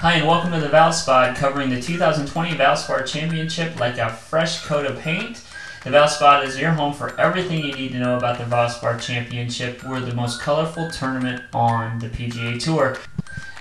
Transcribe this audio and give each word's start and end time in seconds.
Hi, 0.00 0.12
and 0.12 0.28
welcome 0.28 0.52
to 0.52 0.60
the 0.60 0.68
Valspod, 0.68 1.34
covering 1.34 1.70
the 1.70 1.82
2020 1.82 2.54
Valspar 2.54 3.04
Championship 3.04 3.80
like 3.80 3.98
a 3.98 4.08
fresh 4.08 4.64
coat 4.64 4.86
of 4.86 4.96
paint. 5.00 5.42
The 5.82 5.90
Valspod 5.90 6.46
is 6.46 6.56
your 6.56 6.70
home 6.70 6.94
for 6.94 7.18
everything 7.18 7.64
you 7.64 7.72
need 7.72 7.90
to 7.90 7.98
know 7.98 8.16
about 8.16 8.38
the 8.38 8.44
Valspar 8.44 9.00
Championship. 9.00 9.82
We're 9.82 9.98
the 9.98 10.14
most 10.14 10.40
colorful 10.40 10.88
tournament 10.92 11.42
on 11.52 11.98
the 11.98 12.08
PGA 12.08 12.62
Tour. 12.62 12.96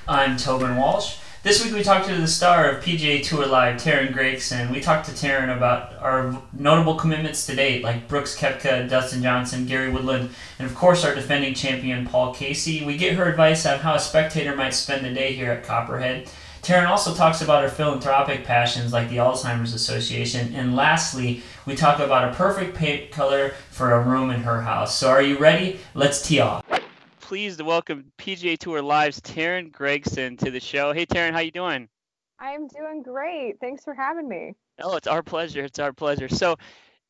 I'm 0.08 0.38
Tobin 0.38 0.76
Walsh. 0.76 1.16
This 1.48 1.64
week 1.64 1.74
we 1.74 1.82
talked 1.82 2.10
to 2.10 2.14
the 2.14 2.28
star 2.28 2.70
of 2.70 2.84
PGA 2.84 3.24
Tour 3.24 3.46
Live, 3.46 3.78
Teryn 3.78 4.12
Gregson. 4.12 4.70
We 4.70 4.82
talked 4.82 5.06
to 5.06 5.14
Teryn 5.14 5.56
about 5.56 5.94
our 6.00 6.38
notable 6.52 6.96
commitments 6.96 7.46
to 7.46 7.56
date, 7.56 7.84
like 7.86 8.10
Brooks 8.10 8.38
Koepka, 8.38 8.90
Dustin 8.90 9.24
Johnson, 9.24 9.66
Gary 9.66 9.90
Woodland, 9.90 10.32
and 10.60 10.70
of 10.70 10.76
course 10.76 11.06
our 11.06 11.16
defending 11.16 11.54
champion 11.54 12.06
Paul 12.06 12.34
Casey. 12.34 12.84
We 12.84 12.98
get 12.98 13.16
her 13.16 13.30
advice 13.30 13.66
on 13.66 13.80
how 13.80 13.94
a 13.94 14.00
spectator 14.00 14.58
might 14.58 14.74
spend 14.74 15.06
the 15.06 15.14
day 15.14 15.32
here 15.32 15.54
at 15.54 15.64
Copperhead. 15.64 16.30
Teryn 16.64 16.86
also 16.86 17.14
talks 17.14 17.42
about 17.42 17.64
her 17.64 17.70
philanthropic 17.70 18.44
passions 18.44 18.92
like 18.92 19.08
the 19.08 19.16
Alzheimer's 19.16 19.74
Association. 19.74 20.54
And 20.54 20.76
lastly, 20.76 21.44
we 21.66 21.78
talk 21.78 22.00
about 22.00 22.30
a 22.30 22.36
perfect 22.36 22.76
paint 22.76 23.12
color 23.12 23.54
for 23.72 23.94
a 23.94 24.04
room 24.04 24.32
in 24.32 24.42
her 24.42 24.64
house. 24.64 24.94
So 24.94 25.10
are 25.10 25.22
you 25.22 25.38
ready? 25.38 25.80
Let's 25.94 26.22
tee 26.22 26.42
off 26.42 26.62
pleased 27.28 27.58
to 27.58 27.66
welcome 27.66 28.10
PGA 28.18 28.58
Tour 28.58 28.82
Live's 28.82 29.20
Teryn 29.20 29.70
Gregson 29.70 30.38
to 30.38 30.50
the 30.50 30.62
show. 30.62 30.94
Hey, 30.94 31.06
Teryn, 31.06 31.34
how 31.34 31.40
you 31.40 31.52
doing? 31.52 31.90
I'm 32.40 32.70
doing 32.70 33.04
great. 33.04 33.60
Thanks 33.60 33.84
for 33.84 33.94
having 33.94 34.30
me. 34.30 34.54
Oh, 34.82 34.96
it's 34.96 35.08
our 35.08 35.22
pleasure. 35.22 35.66
It's 35.66 35.78
our 35.78 35.92
pleasure. 35.92 36.30
So, 36.30 36.56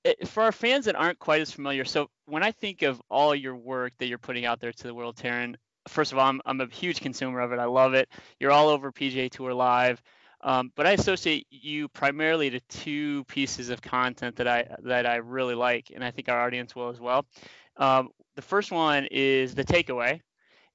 eh, 0.05 0.15
for 0.25 0.41
our 0.41 0.51
fans 0.51 0.85
that 0.85 0.95
aren't 0.95 1.19
quite 1.19 1.41
as 1.41 1.51
familiar, 1.51 1.85
so 1.85 2.09
when 2.25 2.41
I 2.41 2.51
think 2.51 2.81
of 2.81 2.99
all 3.11 3.35
your 3.35 3.55
work 3.55 3.93
that 3.99 4.07
you're 4.07 4.17
putting 4.17 4.43
out 4.43 4.59
there 4.59 4.71
to 4.71 4.83
the 4.87 4.93
world, 4.95 5.17
Teryn, 5.17 5.53
first 5.87 6.13
of 6.13 6.17
all, 6.17 6.27
I'm, 6.27 6.41
I'm 6.47 6.61
a 6.61 6.67
huge 6.67 6.99
consumer 6.99 7.39
of 7.39 7.51
it. 7.51 7.59
I 7.59 7.65
love 7.65 7.93
it. 7.93 8.09
You're 8.39 8.51
all 8.51 8.69
over 8.69 8.91
PGA 8.91 9.29
Tour 9.29 9.53
Live. 9.53 10.01
Um, 10.41 10.71
but 10.75 10.87
I 10.87 10.93
associate 10.93 11.45
you 11.51 11.89
primarily 11.89 12.49
to 12.49 12.59
two 12.61 13.23
pieces 13.25 13.69
of 13.69 13.83
content 13.83 14.37
that 14.37 14.47
I 14.47 14.65
that 14.79 15.05
I 15.05 15.17
really 15.17 15.55
like, 15.55 15.91
and 15.93 16.03
I 16.03 16.09
think 16.09 16.27
our 16.27 16.41
audience 16.43 16.75
will 16.75 16.89
as 16.89 16.99
well. 16.99 17.27
Um, 17.77 18.09
the 18.37 18.41
first 18.43 18.71
one 18.71 19.07
is 19.09 19.55
the 19.55 19.63
takeaway, 19.63 20.21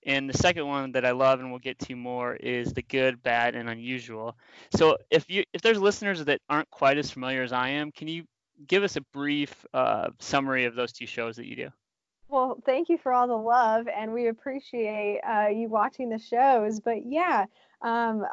and 0.05 0.29
the 0.29 0.37
second 0.37 0.67
one 0.67 0.91
that 0.93 1.07
I 1.07 1.13
love 1.13 1.39
and 1.39 1.51
we'll 1.51 1.61
get 1.61 1.79
to 1.79 1.95
more 1.95 2.35
is 2.35 2.73
the 2.73 2.83
good, 2.83 3.23
bad, 3.23 3.55
and 3.55 3.71
unusual. 3.71 4.37
So 4.77 4.99
if 5.11 5.31
you 5.31 5.45
if 5.53 5.63
there's 5.63 5.79
listeners 5.79 6.25
that 6.25 6.41
aren't 6.51 6.69
quite 6.71 6.99
as 6.99 7.11
familiar 7.11 7.45
as 7.45 7.53
I 7.53 7.69
am, 7.69 7.93
can 7.93 8.09
you 8.09 8.25
give 8.67 8.83
us 8.83 8.97
a 8.97 9.01
brief 9.13 9.65
uh, 9.73 10.09
summary 10.19 10.65
of 10.65 10.75
those 10.75 10.93
two 10.93 11.07
shows 11.07 11.37
that 11.37 11.47
you 11.47 11.55
do? 11.55 11.69
Well, 12.29 12.59
thank 12.67 12.89
you 12.89 12.99
for 12.99 13.13
all 13.13 13.29
the 13.29 13.39
love, 13.39 13.87
and 13.87 14.13
we 14.13 14.27
appreciate 14.27 15.21
uh, 15.21 15.49
you 15.49 15.69
watching 15.69 16.09
the 16.09 16.19
shows. 16.19 16.81
But 16.81 17.07
yeah, 17.07 17.45
um, 17.81 18.25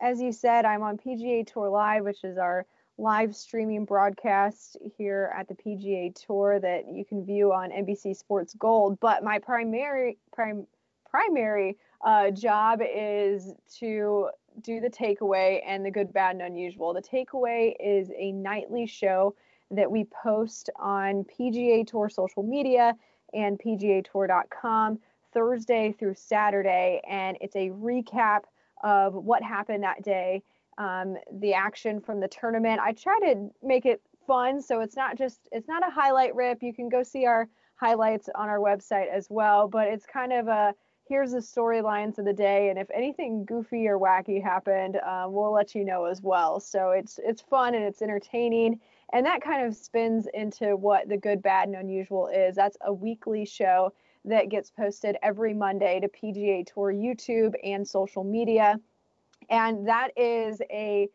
as 0.00 0.20
you 0.20 0.32
said, 0.32 0.64
I'm 0.64 0.82
on 0.82 0.98
PGA 0.98 1.46
Tour 1.46 1.68
Live, 1.68 2.02
which 2.02 2.24
is 2.24 2.36
our 2.36 2.66
live 2.98 3.34
streaming 3.34 3.84
broadcast 3.84 4.76
here 4.96 5.32
at 5.36 5.48
the 5.48 5.54
PGA 5.54 6.14
Tour 6.14 6.60
that 6.60 6.84
you 6.92 7.04
can 7.04 7.24
view 7.24 7.52
on 7.52 7.70
NBC 7.70 8.16
Sports 8.16 8.54
Gold. 8.58 8.98
But 9.00 9.24
my 9.24 9.38
primary 9.38 10.18
prim, 10.32 10.66
primary 11.08 11.76
uh, 12.04 12.30
job 12.30 12.80
is 12.82 13.54
to 13.78 14.28
do 14.60 14.80
the 14.80 14.90
takeaway 14.90 15.60
and 15.66 15.84
the 15.84 15.90
good, 15.90 16.12
bad, 16.12 16.36
and 16.36 16.42
unusual. 16.42 16.92
The 16.92 17.02
takeaway 17.02 17.74
is 17.80 18.10
a 18.16 18.32
nightly 18.32 18.86
show 18.86 19.34
that 19.70 19.90
we 19.90 20.04
post 20.04 20.68
on 20.78 21.24
PGA 21.24 21.86
Tour 21.86 22.08
social 22.08 22.42
media 22.42 22.94
and 23.32 23.58
PGAtour.com 23.58 24.98
Thursday 25.32 25.94
through 25.98 26.14
Saturday, 26.14 27.00
and 27.08 27.38
it's 27.40 27.56
a 27.56 27.70
recap 27.70 28.40
of 28.84 29.14
what 29.14 29.42
happened 29.42 29.82
that 29.82 30.02
day 30.02 30.42
um, 30.78 31.16
the 31.40 31.54
action 31.54 32.00
from 32.00 32.20
the 32.20 32.28
tournament. 32.28 32.80
I 32.80 32.92
try 32.92 33.18
to 33.20 33.50
make 33.62 33.86
it 33.86 34.02
fun, 34.26 34.60
so 34.60 34.80
it's 34.80 34.96
not 34.96 35.16
just 35.16 35.40
it's 35.52 35.68
not 35.68 35.86
a 35.86 35.90
highlight 35.90 36.34
rip. 36.34 36.62
You 36.62 36.72
can 36.72 36.88
go 36.88 37.02
see 37.02 37.26
our 37.26 37.48
highlights 37.76 38.28
on 38.34 38.48
our 38.48 38.58
website 38.58 39.08
as 39.08 39.28
well, 39.30 39.68
but 39.68 39.88
it's 39.88 40.06
kind 40.06 40.32
of 40.32 40.48
a 40.48 40.74
here's 41.08 41.32
the 41.32 41.38
storylines 41.38 42.18
of 42.18 42.24
the 42.24 42.32
day, 42.32 42.70
and 42.70 42.78
if 42.78 42.88
anything 42.94 43.44
goofy 43.44 43.86
or 43.88 43.98
wacky 43.98 44.42
happened, 44.42 44.96
um, 44.96 45.32
we'll 45.32 45.52
let 45.52 45.74
you 45.74 45.84
know 45.84 46.04
as 46.04 46.22
well. 46.22 46.60
So 46.60 46.90
it's 46.90 47.18
it's 47.22 47.42
fun 47.42 47.74
and 47.74 47.84
it's 47.84 48.02
entertaining, 48.02 48.80
and 49.12 49.26
that 49.26 49.42
kind 49.42 49.66
of 49.66 49.76
spins 49.76 50.26
into 50.32 50.76
what 50.76 51.08
the 51.08 51.16
good, 51.16 51.42
bad, 51.42 51.68
and 51.68 51.76
unusual 51.76 52.28
is. 52.28 52.56
That's 52.56 52.76
a 52.82 52.92
weekly 52.92 53.44
show 53.44 53.92
that 54.24 54.48
gets 54.48 54.70
posted 54.70 55.16
every 55.22 55.52
Monday 55.52 55.98
to 56.00 56.08
PGA 56.08 56.64
Tour 56.64 56.92
YouTube 56.92 57.54
and 57.64 57.86
social 57.86 58.22
media 58.22 58.78
and 59.52 59.86
that 59.86 60.08
is 60.16 60.60
a 60.70 61.08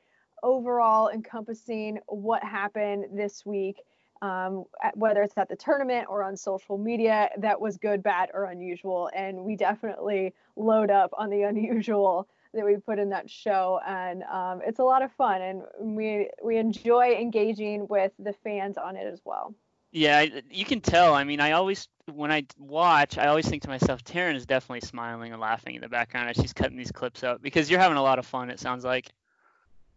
overall 0.44 1.10
encompassing 1.10 2.00
what 2.08 2.44
happened 2.44 3.06
this 3.12 3.46
week 3.46 3.82
um, 4.22 4.66
whether 4.96 5.22
it's 5.22 5.38
at 5.38 5.50
the 5.50 5.56
tournament 5.56 6.08
or 6.10 6.24
on 6.24 6.36
social 6.36 6.78
media 6.78 7.30
that 7.38 7.60
was 7.60 7.78
good 7.78 8.02
bad 8.02 8.30
or 8.34 8.46
unusual. 8.46 9.10
And 9.16 9.44
we 9.44 9.56
definitely 9.56 10.34
load 10.56 10.90
up 10.90 11.12
on 11.18 11.30
the 11.30 11.44
unusual 11.44 12.28
that 12.54 12.66
we 12.66 12.78
put 12.78 13.00
in 13.00 13.10
that 13.10 13.30
show. 13.30 13.80
And 13.86 14.24
um, 14.24 14.62
it's 14.66 14.80
a 14.80 14.84
lot 14.84 15.04
of 15.04 15.12
fun 15.12 15.42
and 15.42 15.62
we 15.80 16.30
we 16.44 16.58
enjoy 16.58 17.12
engaging 17.20 17.88
with 17.88 18.12
the 18.20 18.34
fans 18.34 18.78
on 18.78 18.96
it 18.96 19.06
as 19.06 19.22
well 19.26 19.54
yeah, 19.98 20.26
you 20.52 20.64
can 20.64 20.80
tell. 20.80 21.16
I 21.16 21.24
mean, 21.24 21.40
I 21.40 21.54
always 21.54 21.88
when 22.14 22.32
I 22.32 22.44
watch, 22.58 23.18
I 23.18 23.28
always 23.28 23.48
think 23.48 23.64
to 23.64 23.70
myself, 23.70 24.04
Teryn 24.04 24.36
is 24.36 24.46
definitely 24.46 24.88
smiling 24.88 25.32
and 25.34 25.42
laughing 25.42 25.76
in 25.76 25.82
the 25.82 25.90
background 25.90 26.30
as 26.30 26.36
she's 26.36 26.54
cutting 26.54 26.78
these 26.78 26.92
clips 26.92 27.24
up 27.24 27.42
because 27.42 27.70
you're 27.70 27.80
having 27.80 27.98
a 27.98 28.04
lot 28.04 28.20
of 28.20 28.26
fun. 28.26 28.52
It 28.52 28.60
sounds 28.60 28.86
like. 28.86 29.10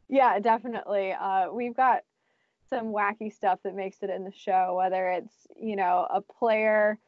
Yeah, 0.09 0.39
definitely. 0.41 1.13
Uh, 1.13 1.53
we've 1.53 1.77
got 1.77 2.01
some 2.71 2.87
wacky 2.87 3.33
stuff 3.33 3.61
that 3.63 3.75
makes 3.75 3.99
it 4.03 4.09
in 4.09 4.25
the 4.25 4.33
show, 4.33 4.75
whether 4.77 5.09
it's 5.11 5.35
you 5.61 5.77
know 5.77 6.07
a 6.11 6.23
player 6.23 6.99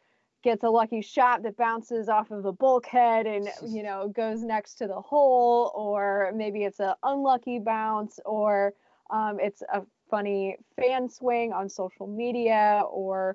gets 0.44 0.62
a 0.62 0.69
lucky 0.69 1.00
shot 1.00 1.42
that 1.44 1.56
bounces 1.56 2.08
off 2.08 2.31
of 2.31 2.42
the 2.42 2.52
bulkhead 2.52 3.26
and 3.26 3.48
you 3.66 3.82
know 3.82 4.12
goes 4.14 4.42
next 4.42 4.75
to 4.75 4.86
the 4.86 5.00
hole, 5.00 5.72
or 5.75 6.31
maybe 6.34 6.64
it's 6.64 6.78
an 6.81 6.92
unlucky 7.02 7.58
bounce, 7.58 8.20
or 8.26 8.75
um, 9.10 9.38
it's 9.41 9.62
a 9.72 9.82
funny 10.12 10.56
fan 10.76 11.08
swing 11.08 11.54
on 11.54 11.70
social 11.70 12.06
media 12.06 12.82
or 12.90 13.34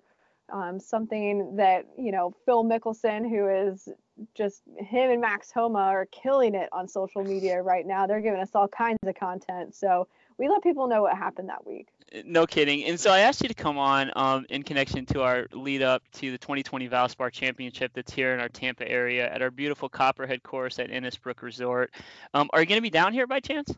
um, 0.53 0.79
something 0.79 1.55
that 1.57 1.87
you 1.97 2.11
know 2.11 2.33
Phil 2.45 2.63
Mickelson, 2.63 3.27
who 3.27 3.49
is 3.49 3.89
just 4.35 4.61
him 4.77 5.11
and 5.11 5.19
Max 5.19 5.51
Homa 5.51 5.79
are 5.79 6.05
killing 6.05 6.53
it 6.53 6.69
on 6.71 6.87
social 6.87 7.23
media 7.23 7.61
right 7.61 7.85
now. 7.85 8.05
They're 8.05 8.21
giving 8.21 8.39
us 8.39 8.51
all 8.53 8.67
kinds 8.67 8.99
of 9.03 9.15
content, 9.15 9.75
so 9.75 10.07
we 10.37 10.47
let 10.47 10.61
people 10.61 10.87
know 10.87 11.01
what 11.01 11.17
happened 11.17 11.49
that 11.49 11.65
week. 11.65 11.87
No 12.23 12.45
kidding. 12.45 12.85
And 12.85 12.99
so 12.99 13.11
I 13.11 13.19
asked 13.21 13.41
you 13.41 13.49
to 13.49 13.55
come 13.55 13.79
on 13.79 14.11
um, 14.15 14.45
in 14.49 14.61
connection 14.61 15.05
to 15.07 15.23
our 15.23 15.47
lead 15.51 15.81
up 15.81 16.03
to 16.13 16.31
the 16.31 16.37
2020 16.37 16.87
Valspar 16.87 17.31
Championship 17.31 17.91
that's 17.93 18.13
here 18.13 18.33
in 18.33 18.39
our 18.39 18.47
Tampa 18.47 18.87
area 18.87 19.29
at 19.29 19.41
our 19.41 19.51
beautiful 19.51 19.89
Copperhead 19.89 20.43
course 20.43 20.79
at 20.79 20.89
Innisbrook 20.89 21.41
Resort. 21.41 21.91
Um, 22.33 22.49
are 22.53 22.61
you 22.61 22.67
going 22.67 22.77
to 22.77 22.83
be 22.83 22.91
down 22.91 23.13
here 23.13 23.27
by 23.27 23.39
chance? 23.39 23.73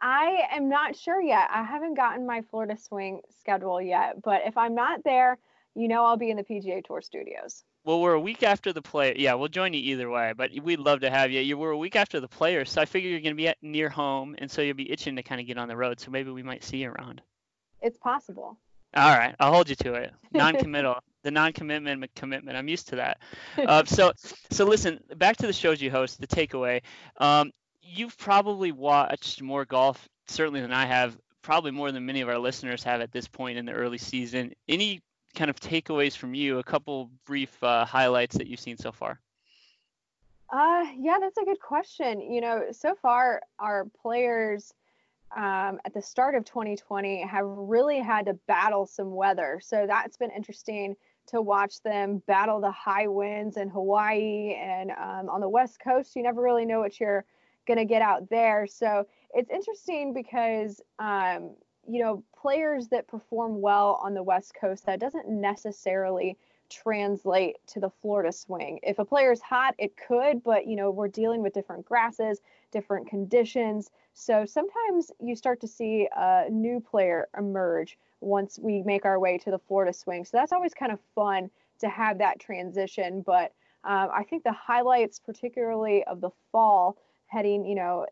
I 0.00 0.48
am 0.52 0.68
not 0.68 0.96
sure 0.96 1.20
yet. 1.20 1.48
I 1.50 1.62
haven't 1.62 1.94
gotten 1.94 2.26
my 2.26 2.42
Florida 2.50 2.76
Swing 2.76 3.20
schedule 3.40 3.82
yet, 3.82 4.22
but 4.22 4.42
if 4.46 4.56
I'm 4.56 4.74
not 4.74 5.02
there, 5.04 5.38
you 5.74 5.88
know 5.88 6.04
I'll 6.04 6.16
be 6.16 6.30
in 6.30 6.36
the 6.36 6.44
PGA 6.44 6.84
Tour 6.84 7.00
studios. 7.02 7.64
Well, 7.84 8.00
we're 8.00 8.12
a 8.12 8.20
week 8.20 8.42
after 8.42 8.72
the 8.72 8.82
play. 8.82 9.14
Yeah, 9.16 9.34
we'll 9.34 9.48
join 9.48 9.72
you 9.72 9.80
either 9.80 10.10
way, 10.10 10.34
but 10.36 10.50
we'd 10.62 10.78
love 10.78 11.00
to 11.00 11.10
have 11.10 11.30
you. 11.30 11.40
You 11.40 11.56
were 11.56 11.70
a 11.70 11.78
week 11.78 11.96
after 11.96 12.20
the 12.20 12.28
players, 12.28 12.70
so 12.70 12.82
I 12.82 12.84
figure 12.84 13.08
you're 13.10 13.20
going 13.20 13.32
to 13.32 13.36
be 13.36 13.48
at 13.48 13.56
near 13.62 13.88
home, 13.88 14.34
and 14.38 14.50
so 14.50 14.60
you'll 14.60 14.76
be 14.76 14.90
itching 14.90 15.16
to 15.16 15.22
kind 15.22 15.40
of 15.40 15.46
get 15.46 15.58
on 15.58 15.68
the 15.68 15.76
road. 15.76 15.98
So 15.98 16.10
maybe 16.10 16.30
we 16.30 16.42
might 16.42 16.62
see 16.62 16.78
you 16.78 16.90
around. 16.90 17.22
It's 17.80 17.96
possible. 17.96 18.58
All 18.94 19.16
right, 19.16 19.34
I'll 19.40 19.52
hold 19.52 19.68
you 19.68 19.76
to 19.76 19.94
it. 19.94 20.12
Non-committal, 20.32 20.96
the 21.22 21.30
non-commitment 21.30 22.10
commitment. 22.14 22.56
I'm 22.56 22.68
used 22.68 22.88
to 22.88 22.96
that. 22.96 23.18
Uh, 23.56 23.84
so, 23.84 24.12
so 24.50 24.64
listen. 24.64 25.00
Back 25.16 25.36
to 25.38 25.46
the 25.46 25.52
shows 25.52 25.80
you 25.80 25.90
host. 25.90 26.20
The 26.20 26.26
takeaway. 26.26 26.82
Um, 27.18 27.52
you've 27.88 28.16
probably 28.18 28.72
watched 28.72 29.42
more 29.42 29.64
golf 29.64 30.08
certainly 30.26 30.60
than 30.60 30.72
I 30.72 30.86
have, 30.86 31.16
probably 31.42 31.70
more 31.70 31.90
than 31.92 32.04
many 32.04 32.20
of 32.20 32.28
our 32.28 32.38
listeners 32.38 32.82
have 32.84 33.00
at 33.00 33.12
this 33.12 33.26
point 33.26 33.58
in 33.58 33.64
the 33.64 33.72
early 33.72 33.98
season. 33.98 34.52
Any 34.68 35.00
kind 35.34 35.50
of 35.50 35.58
takeaways 35.58 36.16
from 36.16 36.34
you? 36.34 36.58
A 36.58 36.64
couple 36.64 37.10
brief 37.26 37.62
uh, 37.62 37.84
highlights 37.84 38.36
that 38.36 38.46
you've 38.46 38.60
seen 38.60 38.76
so 38.76 38.92
far. 38.92 39.20
Uh, 40.50 40.84
yeah, 40.98 41.18
that's 41.20 41.36
a 41.38 41.44
good 41.44 41.60
question. 41.60 42.20
You 42.20 42.40
know, 42.40 42.64
so 42.72 42.94
far 42.94 43.42
our 43.58 43.86
players 44.02 44.72
um, 45.36 45.78
at 45.84 45.92
the 45.92 46.00
start 46.00 46.34
of 46.34 46.44
2020 46.44 47.22
have 47.22 47.44
really 47.44 48.00
had 48.00 48.26
to 48.26 48.34
battle 48.46 48.86
some 48.86 49.14
weather. 49.14 49.60
So 49.62 49.86
that's 49.86 50.16
been 50.16 50.30
interesting 50.30 50.96
to 51.28 51.42
watch 51.42 51.82
them 51.82 52.22
battle 52.26 52.60
the 52.60 52.70
high 52.70 53.06
winds 53.06 53.58
in 53.58 53.68
Hawaii 53.68 54.54
and 54.58 54.90
um, 54.90 55.28
on 55.28 55.42
the 55.42 55.48
West 55.48 55.78
Coast. 55.80 56.16
You 56.16 56.22
never 56.22 56.40
really 56.40 56.64
know 56.64 56.80
what 56.80 56.98
you're 56.98 57.26
going 57.68 57.78
to 57.78 57.84
get 57.84 58.02
out 58.02 58.28
there. 58.30 58.66
So 58.66 59.06
it's 59.32 59.50
interesting 59.50 60.12
because, 60.12 60.80
um, 60.98 61.54
you 61.86 62.02
know, 62.02 62.24
players 62.36 62.88
that 62.88 63.06
perform 63.06 63.60
well 63.60 64.00
on 64.02 64.14
the 64.14 64.22
West 64.22 64.54
Coast, 64.60 64.86
that 64.86 64.98
doesn't 64.98 65.28
necessarily 65.28 66.36
translate 66.70 67.56
to 67.66 67.80
the 67.80 67.90
Florida 68.02 68.32
swing. 68.32 68.78
If 68.82 68.98
a 68.98 69.04
player's 69.04 69.40
hot, 69.40 69.74
it 69.78 69.96
could, 69.96 70.42
but 70.42 70.66
you 70.66 70.76
know, 70.76 70.90
we're 70.90 71.08
dealing 71.08 71.42
with 71.42 71.54
different 71.54 71.84
grasses, 71.84 72.40
different 72.72 73.08
conditions. 73.08 73.90
So 74.12 74.44
sometimes 74.44 75.10
you 75.20 75.34
start 75.36 75.60
to 75.60 75.68
see 75.68 76.08
a 76.14 76.48
new 76.50 76.80
player 76.80 77.28
emerge 77.38 77.96
once 78.20 78.58
we 78.58 78.82
make 78.82 79.04
our 79.04 79.18
way 79.18 79.38
to 79.38 79.50
the 79.50 79.58
Florida 79.58 79.92
swing. 79.92 80.24
So 80.24 80.36
that's 80.36 80.52
always 80.52 80.74
kind 80.74 80.92
of 80.92 80.98
fun 81.14 81.50
to 81.80 81.88
have 81.88 82.18
that 82.18 82.40
transition. 82.40 83.22
But 83.22 83.52
um, 83.84 84.10
I 84.12 84.24
think 84.24 84.42
the 84.42 84.52
highlights, 84.52 85.18
particularly 85.20 86.04
of 86.04 86.20
the 86.20 86.30
fall, 86.52 86.98
heading, 87.28 87.64
you 87.64 87.74
know, 87.74 88.06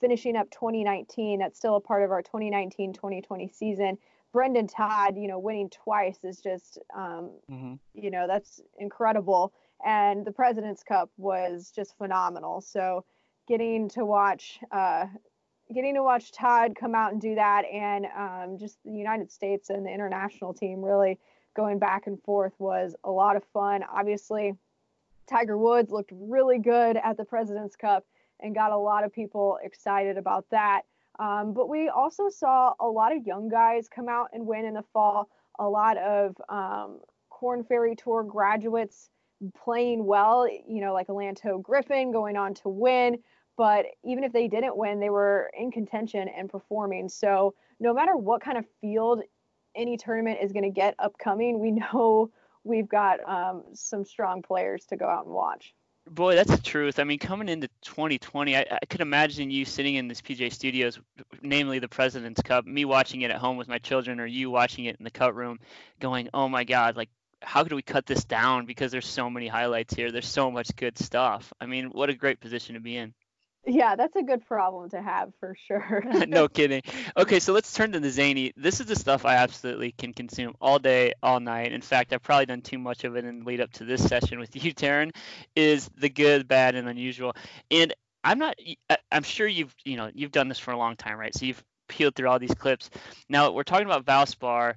finishing 0.00 0.36
up 0.36 0.50
2019, 0.50 1.38
that's 1.38 1.58
still 1.58 1.76
a 1.76 1.80
part 1.80 2.02
of 2.02 2.10
our 2.10 2.22
2019 2.22 2.92
2020 2.92 3.48
season. 3.48 3.98
Brendon 4.32 4.66
Todd, 4.66 5.16
you 5.16 5.28
know, 5.28 5.38
winning 5.38 5.70
twice 5.70 6.18
is 6.22 6.40
just, 6.40 6.78
um, 6.94 7.30
mm-hmm. 7.50 7.74
you 7.94 8.10
know, 8.10 8.26
that's 8.26 8.60
incredible. 8.78 9.52
And 9.84 10.26
the 10.26 10.32
President's 10.32 10.82
Cup 10.82 11.10
was 11.16 11.72
just 11.74 11.96
phenomenal. 11.96 12.60
So 12.60 13.04
getting 13.48 13.88
to 13.90 14.04
watch, 14.04 14.58
uh, 14.70 15.06
getting 15.74 15.94
to 15.94 16.02
watch 16.02 16.32
Todd 16.32 16.74
come 16.78 16.94
out 16.94 17.12
and 17.12 17.20
do 17.20 17.34
that, 17.36 17.64
and 17.64 18.06
um, 18.16 18.58
just 18.58 18.78
the 18.84 18.92
United 18.92 19.30
States 19.30 19.70
and 19.70 19.86
the 19.86 19.90
international 19.90 20.52
team 20.52 20.82
really 20.82 21.18
going 21.54 21.78
back 21.78 22.06
and 22.06 22.22
forth 22.22 22.52
was 22.58 22.94
a 23.04 23.10
lot 23.10 23.36
of 23.36 23.44
fun. 23.52 23.82
Obviously, 23.90 24.54
Tiger 25.26 25.56
Woods 25.56 25.90
looked 25.90 26.12
really 26.12 26.58
good 26.58 26.96
at 26.96 27.16
the 27.16 27.24
President's 27.24 27.76
Cup 27.76 28.04
and 28.40 28.54
got 28.54 28.72
a 28.72 28.76
lot 28.76 29.04
of 29.04 29.12
people 29.12 29.58
excited 29.62 30.16
about 30.16 30.46
that. 30.50 30.82
Um, 31.18 31.54
but 31.54 31.68
we 31.68 31.88
also 31.88 32.28
saw 32.28 32.74
a 32.80 32.86
lot 32.86 33.14
of 33.16 33.26
young 33.26 33.48
guys 33.48 33.88
come 33.88 34.08
out 34.08 34.28
and 34.32 34.46
win 34.46 34.64
in 34.64 34.74
the 34.74 34.84
fall, 34.92 35.28
a 35.58 35.68
lot 35.68 35.96
of 35.96 36.36
um, 36.48 37.00
Korn 37.30 37.64
Ferry 37.64 37.96
Tour 37.96 38.22
graduates 38.22 39.08
playing 39.54 40.04
well, 40.04 40.48
you 40.48 40.80
know, 40.80 40.92
like 40.92 41.08
Lanto 41.08 41.62
Griffin 41.62 42.12
going 42.12 42.36
on 42.36 42.54
to 42.54 42.68
win. 42.68 43.18
But 43.56 43.86
even 44.04 44.24
if 44.24 44.32
they 44.32 44.48
didn't 44.48 44.76
win, 44.76 45.00
they 45.00 45.10
were 45.10 45.50
in 45.58 45.70
contention 45.70 46.28
and 46.28 46.50
performing. 46.50 47.08
So 47.08 47.54
no 47.80 47.94
matter 47.94 48.16
what 48.16 48.42
kind 48.42 48.58
of 48.58 48.66
field 48.80 49.22
any 49.74 49.96
tournament 49.96 50.38
is 50.42 50.52
going 50.52 50.64
to 50.64 50.70
get 50.70 50.94
upcoming, 50.98 51.58
we 51.58 51.70
know 51.92 52.30
we've 52.64 52.88
got 52.88 53.26
um, 53.28 53.62
some 53.72 54.04
strong 54.04 54.42
players 54.42 54.84
to 54.86 54.96
go 54.96 55.06
out 55.06 55.24
and 55.24 55.34
watch. 55.34 55.74
Boy, 56.08 56.36
that's 56.36 56.54
the 56.54 56.62
truth. 56.62 57.00
I 57.00 57.04
mean, 57.04 57.18
coming 57.18 57.48
into 57.48 57.68
2020, 57.82 58.56
I, 58.56 58.64
I, 58.70 58.86
could 58.86 59.00
imagine 59.00 59.50
you 59.50 59.64
sitting 59.64 59.96
in 59.96 60.06
this 60.06 60.22
PJ 60.22 60.52
Studios, 60.52 61.00
namely 61.42 61.80
the 61.80 61.88
President's 61.88 62.40
Cup, 62.42 62.64
me 62.64 62.84
watching 62.84 63.22
it 63.22 63.32
at 63.32 63.38
home 63.38 63.56
with 63.56 63.66
my 63.66 63.78
children, 63.78 64.20
or 64.20 64.26
you 64.26 64.48
watching 64.48 64.84
it 64.84 64.96
in 64.98 65.04
the 65.04 65.10
cut 65.10 65.34
room, 65.34 65.58
going, 65.98 66.28
"Oh 66.32 66.48
my 66.48 66.62
God! 66.62 66.96
Like, 66.96 67.08
how 67.42 67.64
could 67.64 67.72
we 67.72 67.82
cut 67.82 68.06
this 68.06 68.24
down? 68.24 68.66
Because 68.66 68.92
there's 68.92 69.06
so 69.06 69.28
many 69.28 69.48
highlights 69.48 69.94
here. 69.94 70.12
There's 70.12 70.28
so 70.28 70.48
much 70.48 70.74
good 70.76 70.96
stuff. 70.96 71.52
I 71.60 71.66
mean, 71.66 71.86
what 71.86 72.08
a 72.08 72.14
great 72.14 72.40
position 72.40 72.74
to 72.74 72.80
be 72.80 72.96
in." 72.96 73.12
Yeah, 73.66 73.96
that's 73.96 74.14
a 74.14 74.22
good 74.22 74.46
problem 74.46 74.90
to 74.90 75.02
have 75.02 75.32
for 75.40 75.56
sure. 75.66 76.04
no 76.28 76.46
kidding. 76.46 76.82
Okay, 77.16 77.40
so 77.40 77.52
let's 77.52 77.74
turn 77.74 77.92
to 77.92 78.00
the 78.00 78.10
zany. 78.10 78.52
This 78.56 78.78
is 78.78 78.86
the 78.86 78.94
stuff 78.94 79.24
I 79.24 79.34
absolutely 79.34 79.90
can 79.90 80.12
consume 80.12 80.54
all 80.60 80.78
day, 80.78 81.14
all 81.20 81.40
night. 81.40 81.72
In 81.72 81.80
fact, 81.80 82.12
I've 82.12 82.22
probably 82.22 82.46
done 82.46 82.62
too 82.62 82.78
much 82.78 83.02
of 83.02 83.16
it 83.16 83.24
in 83.24 83.40
the 83.40 83.44
lead 83.44 83.60
up 83.60 83.72
to 83.74 83.84
this 83.84 84.06
session 84.06 84.38
with 84.38 84.54
you, 84.64 84.72
Teryn. 84.72 85.10
Is 85.56 85.90
the 85.98 86.08
good, 86.08 86.46
bad, 86.46 86.76
and 86.76 86.88
unusual. 86.88 87.34
And 87.70 87.92
I'm 88.22 88.38
not. 88.38 88.56
I'm 89.10 89.24
sure 89.24 89.48
you've 89.48 89.74
you 89.84 89.96
know 89.96 90.10
you've 90.14 90.32
done 90.32 90.48
this 90.48 90.60
for 90.60 90.70
a 90.70 90.78
long 90.78 90.94
time, 90.94 91.18
right? 91.18 91.34
So 91.34 91.46
you've 91.46 91.62
peeled 91.88 92.14
through 92.14 92.28
all 92.28 92.38
these 92.38 92.54
clips. 92.54 92.90
Now 93.28 93.50
we're 93.50 93.64
talking 93.64 93.86
about 93.86 94.04
Valspar, 94.04 94.74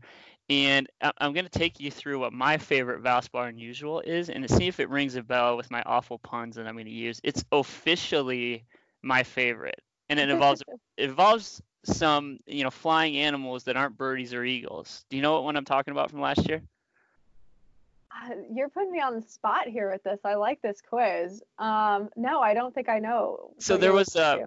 and 0.50 0.88
I'm 1.00 1.33
going 1.33 1.45
to 1.45 1.59
take 1.59 1.80
you 1.80 1.92
through 1.92 2.19
what 2.19 2.33
my 2.33 2.57
favorite 2.57 3.03
Valspar 3.03 3.50
unusual 3.50 4.01
is, 4.01 4.30
and 4.30 4.47
to 4.47 4.53
see 4.53 4.68
if 4.68 4.80
it 4.80 4.89
rings 4.89 5.15
a 5.15 5.21
bell 5.21 5.57
with 5.57 5.69
my 5.69 5.83
awful 5.85 6.18
puns 6.18 6.56
that 6.56 6.65
I'm 6.65 6.74
going 6.74 6.85
to 6.85 6.92
use. 6.92 7.21
It's 7.24 7.44
officially 7.51 8.65
my 9.01 9.24
favorite, 9.24 9.81
and 10.10 10.19
it 10.19 10.30
involves 10.30 10.63
it 10.98 11.10
involves 11.10 11.62
some 11.84 12.40
you 12.46 12.63
know 12.63 12.69
flying 12.69 13.18
animals 13.18 13.63
that 13.66 13.78
aren't 13.78 13.98
birdies 13.98 14.34
or 14.34 14.44
eagles. 14.44 15.06
Do 15.10 15.18
you 15.18 15.22
know 15.22 15.34
what 15.34 15.44
one 15.44 15.56
I'm 15.56 15.66
talking 15.66 15.92
about 15.92 16.12
from 16.12 16.22
last 16.22 16.48
year? 16.48 16.62
Uh, 18.12 18.36
you're 18.54 18.69
putting 18.69 18.92
me 18.92 19.00
on 19.00 19.16
the 19.16 19.22
spot 19.22 19.68
here 19.68 19.92
with 19.92 20.04
this. 20.04 20.19
I 20.25 20.36
like 20.36 20.62
this 20.62 20.81
quiz. 20.81 21.42
Um, 21.57 22.10
no, 22.16 22.42
I 22.42 22.54
don't 22.54 22.74
think 22.74 22.90
I 22.90 23.00
know. 23.00 23.51
So 23.60 23.78
there 23.78 23.94
was 23.94 24.16
a. 24.16 24.46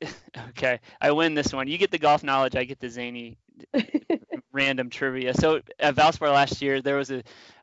okay, 0.48 0.80
I 1.00 1.12
win 1.12 1.34
this 1.34 1.52
one. 1.52 1.68
You 1.68 1.78
get 1.78 1.92
the 1.92 1.98
golf 1.98 2.24
knowledge. 2.24 2.56
I 2.56 2.64
get 2.64 2.80
the 2.80 2.88
zany 2.88 3.38
random 4.52 4.90
trivia. 4.90 5.34
So 5.34 5.60
at 5.78 5.94
Valspar 5.94 6.32
last 6.32 6.60
year, 6.62 6.82
there 6.82 6.96
was 6.96 7.10
a 7.10 7.22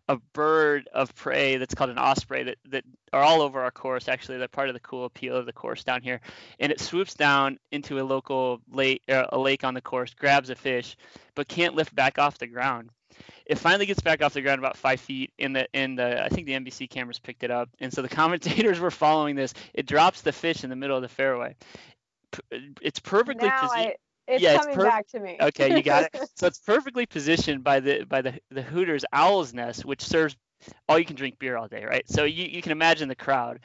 a 0.10 0.18
bird 0.34 0.90
of 0.92 1.14
prey 1.14 1.58
that's 1.58 1.76
called 1.76 1.92
an 1.92 2.00
osprey 2.00 2.42
that, 2.42 2.58
that 2.66 2.84
are 3.14 3.22
all 3.22 3.44
over 3.44 3.62
our 3.62 3.70
course. 3.70 4.10
Actually, 4.10 4.40
they're 4.40 4.48
part 4.48 4.68
of 4.68 4.74
the 4.74 4.80
cool 4.80 5.06
appeal 5.06 5.36
of 5.36 5.46
the 5.46 5.54
course 5.54 5.84
down 5.84 6.02
here. 6.02 6.20
And 6.60 6.72
it 6.72 6.82
swoops 6.82 7.14
down 7.14 7.60
into 7.72 8.00
a 8.00 8.04
local 8.04 8.60
lake, 8.72 9.04
uh, 9.08 9.28
a 9.30 9.38
lake 9.38 9.64
on 9.64 9.76
the 9.76 9.82
course, 9.82 10.16
grabs 10.16 10.50
a 10.50 10.56
fish, 10.56 10.98
but 11.36 11.48
can't 11.48 11.76
lift 11.76 11.94
back 11.94 12.18
off 12.18 12.40
the 12.40 12.48
ground. 12.48 12.90
It 13.46 13.60
finally 13.60 13.86
gets 13.86 14.00
back 14.00 14.24
off 14.24 14.34
the 14.34 14.42
ground 14.42 14.58
about 14.58 14.78
five 14.78 15.00
feet. 15.00 15.32
In 15.38 15.54
the 15.54 15.68
in 15.74 15.96
the 15.96 16.24
I 16.24 16.30
think 16.30 16.48
the 16.48 16.54
NBC 16.54 16.90
cameras 16.90 17.20
picked 17.20 17.44
it 17.44 17.52
up, 17.52 17.70
and 17.80 17.94
so 17.94 18.02
the 18.02 18.10
commentators 18.22 18.80
were 18.80 18.92
following 18.92 19.36
this. 19.36 19.54
It 19.76 19.86
drops 19.86 20.22
the 20.22 20.32
fish 20.32 20.64
in 20.64 20.72
the 20.72 20.76
middle 20.76 20.96
of 20.96 21.04
the 21.04 21.08
fairway. 21.08 21.56
It's 22.82 23.00
perfectly 23.00 23.50
positioned. 23.50 23.94
It's 24.30 24.44
yeah, 24.44 24.58
coming 24.58 24.76
it's 24.76 24.84
back 24.84 25.08
to 25.08 25.20
me. 25.20 25.38
okay, 25.42 25.76
you 25.76 25.82
got 25.82 26.04
it. 26.04 26.30
so 26.36 26.48
it's 26.48 26.60
perfectly 26.60 27.06
positioned 27.06 27.64
by 27.64 27.80
the 27.80 28.04
by 28.04 28.22
the 28.22 28.40
the 28.52 28.62
Hooters 28.62 29.04
Owl's 29.12 29.54
Nest, 29.54 29.86
which 29.86 30.02
serves 30.02 30.36
all 30.88 31.00
you 31.00 31.06
can 31.06 31.16
drink 31.16 31.40
beer 31.40 31.58
all 31.58 31.68
day, 31.68 31.84
right? 31.86 32.08
So 32.08 32.26
you, 32.26 32.46
you 32.46 32.62
can 32.62 32.72
imagine 32.72 33.08
the 33.10 33.16
crowd. 33.16 33.60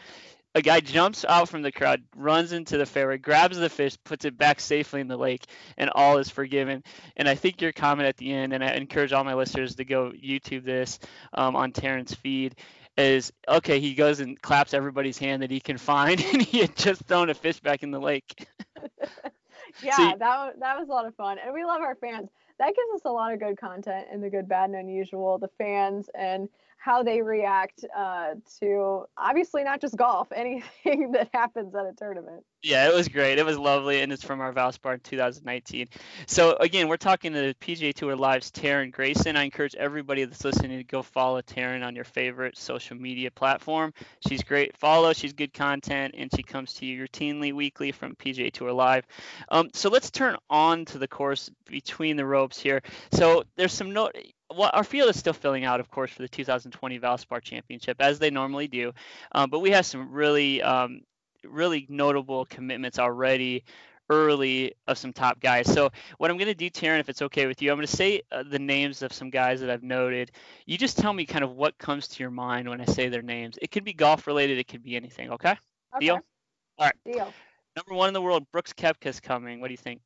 A 0.56 0.62
guy 0.62 0.78
jumps 0.78 1.24
out 1.28 1.48
from 1.48 1.62
the 1.62 1.72
crowd, 1.72 2.02
runs 2.14 2.52
into 2.52 2.78
the 2.78 2.86
fairway, 2.86 3.18
grabs 3.18 3.58
the 3.58 3.68
fish, 3.68 3.96
puts 4.04 4.24
it 4.24 4.38
back 4.38 4.60
safely 4.60 5.00
in 5.00 5.08
the 5.08 5.16
lake, 5.16 5.44
and 5.76 5.90
all 5.90 6.18
is 6.18 6.30
forgiven. 6.30 6.84
And 7.16 7.28
I 7.28 7.34
think 7.34 7.60
your 7.60 7.72
comment 7.72 8.08
at 8.08 8.16
the 8.16 8.32
end, 8.32 8.52
and 8.52 8.62
I 8.62 8.74
encourage 8.74 9.12
all 9.12 9.24
my 9.24 9.34
listeners 9.34 9.74
to 9.74 9.84
go 9.84 10.12
YouTube 10.12 10.64
this 10.64 11.00
um, 11.32 11.56
on 11.56 11.72
Teryn's 11.72 12.14
feed, 12.14 12.54
is 12.96 13.32
okay. 13.48 13.80
He 13.80 13.94
goes 13.94 14.20
and 14.20 14.40
claps 14.40 14.74
everybody's 14.74 15.18
hand 15.18 15.42
that 15.42 15.50
he 15.50 15.58
can 15.58 15.76
find, 15.76 16.20
and 16.32 16.40
he 16.40 16.60
had 16.60 16.76
just 16.76 17.02
thrown 17.02 17.30
a 17.30 17.34
fish 17.34 17.58
back 17.58 17.82
in 17.82 17.90
the 17.90 18.00
lake. 18.00 18.46
yeah, 19.82 19.96
so, 19.96 20.16
that 20.18 20.60
that 20.60 20.78
was 20.78 20.88
a 20.88 20.92
lot 20.92 21.06
of 21.06 21.14
fun, 21.14 21.38
and 21.44 21.52
we 21.52 21.64
love 21.64 21.80
our 21.80 21.94
fans. 21.94 22.28
That 22.58 22.68
gives 22.68 22.88
us 22.94 23.00
a 23.04 23.10
lot 23.10 23.32
of 23.32 23.40
good 23.40 23.58
content 23.58 24.06
in 24.12 24.20
the 24.20 24.30
good, 24.30 24.48
bad, 24.48 24.70
and 24.70 24.78
unusual. 24.78 25.38
The 25.38 25.50
fans 25.58 26.08
and 26.14 26.48
how 26.84 27.02
they 27.02 27.22
react 27.22 27.82
uh, 27.96 28.34
to 28.60 29.04
obviously 29.16 29.64
not 29.64 29.80
just 29.80 29.96
golf, 29.96 30.28
anything 30.36 31.12
that 31.12 31.30
happens 31.32 31.74
at 31.74 31.86
a 31.86 31.92
tournament. 31.96 32.44
Yeah, 32.62 32.88
it 32.88 32.94
was 32.94 33.08
great. 33.08 33.38
It 33.38 33.46
was 33.46 33.58
lovely, 33.58 34.02
and 34.02 34.12
it's 34.12 34.22
from 34.22 34.40
our 34.40 34.52
Valspar 34.52 35.02
2019. 35.02 35.86
So 36.26 36.56
again, 36.60 36.88
we're 36.88 36.98
talking 36.98 37.32
to 37.32 37.40
the 37.40 37.54
PGA 37.54 37.94
Tour 37.94 38.16
Live's 38.16 38.50
Teryn 38.50 38.90
Gregson. 38.90 39.36
I 39.36 39.44
encourage 39.44 39.74
everybody 39.74 40.24
that's 40.24 40.44
listening 40.44 40.76
to 40.76 40.84
go 40.84 41.02
follow 41.02 41.40
Teryn 41.40 41.84
on 41.84 41.94
your 41.94 42.04
favorite 42.04 42.56
social 42.58 42.96
media 42.96 43.30
platform. 43.30 43.94
She's 44.26 44.42
great. 44.42 44.76
Follow. 44.76 45.14
She's 45.14 45.32
good 45.32 45.54
content, 45.54 46.14
and 46.16 46.30
she 46.34 46.42
comes 46.42 46.74
to 46.74 46.86
you 46.86 47.04
routinely 47.04 47.54
weekly 47.54 47.92
from 47.92 48.14
PGA 48.16 48.52
Tour 48.52 48.72
Live. 48.72 49.06
Um, 49.48 49.70
so 49.72 49.88
let's 49.88 50.10
turn 50.10 50.36
on 50.50 50.84
to 50.86 50.98
the 50.98 51.08
course 51.08 51.50
between 51.66 52.16
the 52.16 52.26
ropes 52.26 52.58
here. 52.58 52.82
So 53.12 53.44
there's 53.56 53.72
some 53.72 53.92
note 53.92 54.16
well, 54.50 54.70
our 54.72 54.84
field 54.84 55.10
is 55.10 55.18
still 55.18 55.32
filling 55.32 55.64
out, 55.64 55.80
of 55.80 55.90
course, 55.90 56.10
for 56.10 56.22
the 56.22 56.28
2020 56.28 56.98
Valspar 56.98 57.40
Championship, 57.42 57.96
as 58.00 58.18
they 58.18 58.30
normally 58.30 58.68
do. 58.68 58.92
Um, 59.32 59.50
but 59.50 59.60
we 59.60 59.70
have 59.70 59.86
some 59.86 60.10
really, 60.10 60.62
um, 60.62 61.00
really 61.44 61.86
notable 61.88 62.44
commitments 62.46 62.98
already 62.98 63.64
early 64.10 64.74
of 64.86 64.98
some 64.98 65.12
top 65.12 65.40
guys. 65.40 65.72
So 65.72 65.90
what 66.18 66.30
I'm 66.30 66.36
going 66.36 66.48
to 66.48 66.54
do, 66.54 66.68
Teryn, 66.68 67.00
if 67.00 67.08
it's 67.08 67.22
okay 67.22 67.46
with 67.46 67.62
you, 67.62 67.70
I'm 67.70 67.78
going 67.78 67.86
to 67.86 67.96
say 67.96 68.22
uh, 68.32 68.42
the 68.42 68.58
names 68.58 69.02
of 69.02 69.12
some 69.12 69.30
guys 69.30 69.60
that 69.60 69.70
I've 69.70 69.82
noted. 69.82 70.30
You 70.66 70.76
just 70.76 70.98
tell 70.98 71.12
me 71.12 71.24
kind 71.24 71.44
of 71.44 71.52
what 71.52 71.78
comes 71.78 72.08
to 72.08 72.22
your 72.22 72.30
mind 72.30 72.68
when 72.68 72.80
I 72.80 72.84
say 72.84 73.08
their 73.08 73.22
names. 73.22 73.58
It 73.62 73.70
could 73.70 73.84
be 73.84 73.92
golf 73.94 74.26
related. 74.26 74.58
It 74.58 74.68
could 74.68 74.82
be 74.82 74.96
anything. 74.96 75.30
Okay. 75.32 75.50
okay. 75.50 75.58
Deal. 76.00 76.20
All 76.78 76.86
right. 76.86 76.94
Deal. 77.04 77.32
Number 77.76 77.94
one 77.94 78.08
in 78.08 78.14
the 78.14 78.22
world, 78.22 78.46
Brooks 78.52 78.72
Koepka's 78.72 79.20
coming. 79.20 79.60
What 79.60 79.68
do 79.68 79.72
you 79.72 79.78
think? 79.78 80.00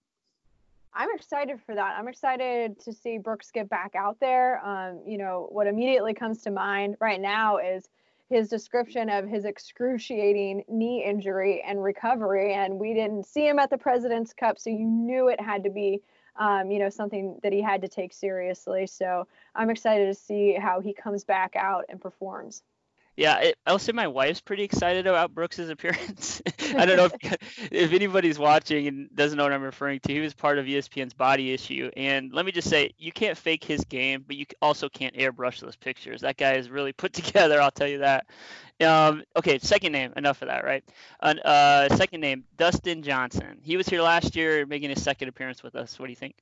I'm 0.95 1.09
excited 1.14 1.61
for 1.64 1.75
that. 1.75 1.97
I'm 1.99 2.09
excited 2.09 2.80
to 2.80 2.92
see 2.92 3.18
Brooks 3.18 3.50
get 3.50 3.68
back 3.68 3.95
out 3.95 4.18
there. 4.21 4.64
Um, 4.64 5.00
you 5.07 5.18
know, 5.18 5.49
what 5.50 5.66
immediately 5.66 6.14
comes 6.14 6.42
to 6.42 6.50
mind 6.50 6.97
right 7.00 7.21
now 7.21 7.59
is 7.59 7.88
his 8.28 8.49
description 8.49 9.09
of 9.09 9.26
his 9.26 9.45
excruciating 9.45 10.64
knee 10.68 11.04
injury 11.04 11.62
and 11.66 11.83
recovery. 11.83 12.52
And 12.54 12.78
we 12.78 12.95
didn't 12.95 13.26
see 13.26 13.47
him 13.47 13.59
at 13.59 13.71
the 13.71 13.78
President's 13.78 14.33
Cup, 14.33 14.59
so 14.59 14.71
you 14.71 14.85
knew 14.85 15.28
it 15.28 15.40
had 15.40 15.64
to 15.64 15.71
be, 15.71 16.02
um, 16.37 16.71
you 16.71 16.78
know, 16.78 16.90
something 16.90 17.38
that 17.42 17.52
he 17.52 17.62
had 17.62 17.80
to 17.83 17.88
take 17.88 18.12
seriously. 18.12 18.87
So 18.87 19.26
I'm 19.54 19.71
excited 19.71 20.07
to 20.07 20.14
see 20.14 20.54
how 20.54 20.80
he 20.80 20.92
comes 20.92 21.25
back 21.25 21.57
out 21.57 21.85
and 21.88 22.00
performs. 22.00 22.62
Yeah, 23.18 23.38
it, 23.40 23.58
I'll 23.66 23.80
say 23.80 23.90
my 23.90 24.06
wife's 24.06 24.40
pretty 24.40 24.62
excited 24.62 25.08
about 25.08 25.34
Brooks's 25.34 25.70
appearance. 25.70 26.40
I 26.76 26.87
don't 26.87 26.96
know 26.96 27.06
if 27.12 27.37
if 27.72 27.92
anybody's 27.92 28.38
watching 28.38 28.87
and 28.87 29.12
doesn't 29.12 29.37
know 29.37 29.42
what 29.42 29.52
I'm 29.52 29.62
referring 29.62 29.98
to. 30.04 30.12
He 30.12 30.20
was 30.20 30.34
part 30.34 30.56
of 30.56 30.66
ESPN's 30.66 31.14
Body 31.14 31.52
Issue, 31.52 31.90
and 31.96 32.32
let 32.32 32.46
me 32.46 32.52
just 32.52 32.70
say, 32.70 32.92
you 32.96 33.10
can't 33.10 33.37
fake 33.37 33.64
his 33.64 33.84
game, 33.87 34.25
but 34.25 34.37
you 34.37 34.46
also 34.62 34.88
can't 34.88 35.16
airbrush 35.16 35.58
those 35.58 35.75
pictures. 35.75 36.20
That 36.20 36.37
guy 36.37 36.54
is 36.54 36.70
really 36.70 36.92
put 36.92 37.12
together. 37.25 37.60
I'll 37.60 37.72
tell 37.72 37.88
you 37.88 37.98
that. 37.98 38.26
Um, 38.80 39.25
okay, 39.37 39.58
second 39.58 39.90
name. 39.90 40.12
Enough 40.16 40.40
of 40.42 40.46
that, 40.46 40.64
right? 40.64 40.84
Uh, 41.20 41.88
second 41.96 42.20
name, 42.20 42.44
Dustin 42.56 43.02
Johnson. 43.02 43.58
He 43.62 43.76
was 43.76 43.88
here 43.88 44.00
last 44.00 44.37
year, 44.37 44.64
making 44.64 44.90
his 44.90 45.02
second 45.02 45.28
appearance 45.28 45.64
with 45.64 45.75
us. 45.75 45.98
What 45.98 46.06
do 46.06 46.12
you 46.12 46.16
think? 46.16 46.37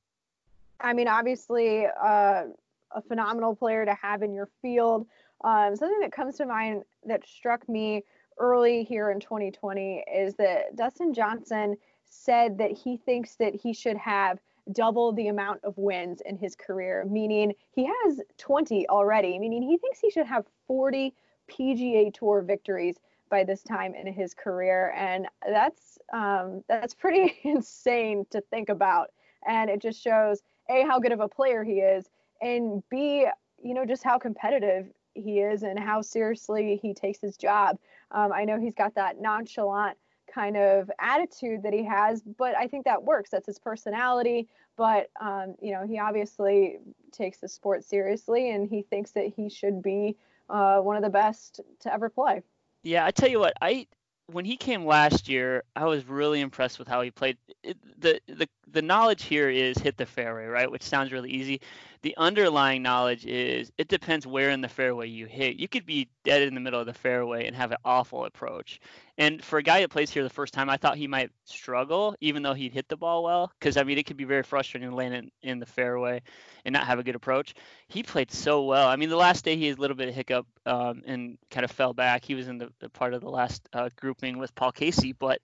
I 0.79 0.93
mean, 0.93 1.09
obviously, 1.09 1.87
uh, 1.87 2.43
a 2.91 3.03
phenomenal 3.09 3.57
player 3.57 3.87
to 3.87 3.95
have 3.95 4.23
in 4.23 4.35
your 4.35 4.51
field. 4.61 5.07
Um, 5.45 5.77
something 5.77 6.01
that 6.01 6.13
comes 6.13 6.37
to 6.37 6.47
mind 6.47 6.83
that 7.05 7.27
struck 7.27 7.69
me 7.69 8.05
early 8.39 8.85
here 8.85 9.11
in 9.11 9.21
2020 9.21 10.05
is 10.13 10.35
that 10.37 10.77
Dustin 10.77 11.13
Johnson 11.15 11.77
said 12.05 12.59
that 12.59 12.73
he 12.73 12.97
thinks 12.97 13.37
that 13.37 13.55
he 13.55 13.73
should 13.73 13.97
have 13.97 14.39
double 14.73 15.13
the 15.13 15.29
amount 15.29 15.61
of 15.65 15.77
wins 15.77 16.21
in 16.25 16.37
his 16.37 16.57
career, 16.57 17.05
meaning 17.09 17.53
he 17.73 17.87
has 17.87 18.21
20 18.39 18.89
already, 18.89 19.39
meaning 19.39 19.63
he 19.63 19.79
thinks 19.79 20.01
he 20.01 20.11
should 20.11 20.27
have 20.27 20.45
40 20.67 21.15
PGA 21.49 22.13
Tour 22.13 22.43
victories 22.43 22.97
by 23.29 23.45
this 23.45 23.63
time 23.63 23.95
in 23.95 24.13
his 24.13 24.35
career, 24.35 24.93
and 24.97 25.27
that's 25.49 25.99
um, 26.13 26.63
that's 26.69 26.95
pretty 26.95 27.37
insane 27.45 28.25
to 28.31 28.41
think 28.41 28.69
about, 28.69 29.11
and 29.47 29.71
it 29.71 29.81
just 29.81 30.03
shows 30.03 30.43
a 30.71 30.83
how 30.83 30.99
good 30.99 31.13
of 31.13 31.21
a 31.21 31.29
player 31.29 31.65
he 31.65 31.75
is, 31.75 32.09
and 32.41 32.83
b 32.91 33.27
you 33.63 33.75
know 33.75 33.85
just 33.85 34.05
how 34.05 34.19
competitive 34.19 34.87
he 35.17 35.41
is 35.41 35.63
and 35.63 35.79
how 35.79 36.03
seriously 36.03 36.79
he 36.81 36.95
takes 36.95 37.21
his 37.21 37.37
job. 37.37 37.79
Um, 38.11 38.33
I 38.33 38.45
know 38.45 38.61
he's 38.61 38.75
got 38.75 38.95
that 38.95 39.21
nonchalant 39.21 39.97
kind 40.33 40.57
of 40.57 40.91
attitude 41.01 41.63
that 41.63 41.73
he 41.73 41.85
has, 41.85 42.23
but 42.23 42.57
I 42.57 42.67
think 42.67 42.85
that 42.85 43.03
works. 43.03 43.31
That's 43.31 43.47
his 43.47 43.59
personality. 43.59 44.49
But 44.77 45.11
um, 45.21 45.55
you 45.61 45.73
know, 45.73 45.87
he 45.87 45.99
obviously 45.99 46.79
takes 47.13 47.39
the 47.39 47.49
sport 47.49 47.85
seriously, 47.85 48.51
and 48.51 48.69
he 48.69 48.83
thinks 48.83 49.13
that 49.13 49.33
he 49.35 49.49
should 49.49 49.83
be 49.83 50.17
uh, 50.51 50.79
one 50.79 50.97
of 50.97 51.03
the 51.03 51.11
best 51.11 51.61
to 51.81 51.93
ever 51.93 52.09
play. 52.09 52.43
Yeah, 52.83 53.07
I 53.07 53.11
tell 53.11 53.29
you 53.29 53.41
what, 53.41 53.55
I 53.61 53.87
when 54.27 54.45
he 54.45 54.57
came 54.57 54.85
last 54.85 55.29
year, 55.29 55.63
I 55.75 55.87
was 55.87 56.05
really 56.07 56.41
impressed 56.41 56.79
with 56.79 56.89
how 56.89 57.01
he 57.01 57.11
played. 57.11 57.39
It, 57.63 57.79
the 57.99 58.21
the 58.27 58.49
the 58.73 58.83
knowledge 58.83 59.25
here 59.25 59.49
is 59.49 59.79
hit 59.79 59.97
the 59.97 60.07
fairway, 60.07 60.47
right? 60.47 60.71
Which 60.71 60.83
sounds 60.83 61.13
really 61.13 61.31
easy. 61.31 61.61
The 62.03 62.17
underlying 62.17 62.83
knowledge 62.83 63.25
is 63.27 63.71
it 63.79 63.89
depends 63.89 64.27
where 64.27 64.51
in 64.51 64.61
the 64.61 64.69
fairway 64.69 65.09
you 65.09 65.27
hit. 65.27 65.57
You 65.57 65.69
could 65.69 65.87
be 65.87 66.09
dead 66.25 66.43
in 66.43 66.55
the 66.55 66.61
middle 66.61 66.81
of 66.81 66.87
the 66.87 66.95
fairway 66.95 67.47
and 67.47 67.57
have 67.57 67.71
an 67.71 67.79
awful 67.85 68.25
approach. 68.25 68.81
And 69.19 69.43
for 69.43 69.59
a 69.59 69.63
guy 69.63 69.81
that 69.81 69.91
plays 69.91 70.11
here 70.11 70.23
the 70.23 70.31
first 70.31 70.53
time, 70.53 70.69
I 70.69 70.77
thought 70.77 70.97
he 70.97 71.07
might 71.07 71.31
struggle, 71.45 72.15
even 72.21 72.43
though 72.43 72.55
he'd 72.55 72.73
hit 72.73 72.89
the 72.89 72.97
ball 72.97 73.25
well. 73.25 73.53
Because 73.59 73.77
I 73.77 73.85
mean, 73.85 73.99
it 73.99 74.07
could 74.07 74.17
be 74.17 74.25
very 74.25 74.43
frustrating 74.43 74.91
to 74.91 74.95
land 74.95 75.15
in, 75.15 75.31
in 75.43 75.59
the 75.59 75.67
fairway 75.67 76.23
and 76.65 76.73
not 76.73 76.87
have 76.87 76.99
a 76.99 77.05
good 77.05 77.17
approach. 77.17 77.55
He 77.89 78.03
played 78.03 78.31
so 78.31 78.65
well. 78.65 78.89
I 78.89 78.97
mean, 78.97 79.09
the 79.09 79.17
last 79.17 79.45
day 79.45 79.57
he 79.57 79.67
had 79.67 79.79
a 79.79 79.81
little 79.81 79.97
bit 79.97 80.09
of 80.09 80.15
hiccup 80.15 80.47
um, 80.67 81.03
and 81.07 81.39
kind 81.51 81.65
of 81.65 81.71
fell 81.71 81.95
back. 81.95 82.25
He 82.25 82.35
was 82.35 82.49
in 82.49 82.59
the, 82.59 82.71
the 82.81 82.89
part 82.89 83.15
of 83.15 83.21
the 83.21 83.31
last 83.31 83.69
uh, 83.73 83.89
grouping 83.97 84.39
with 84.39 84.55
Paul 84.55 84.73
Casey, 84.73 85.13
but 85.13 85.41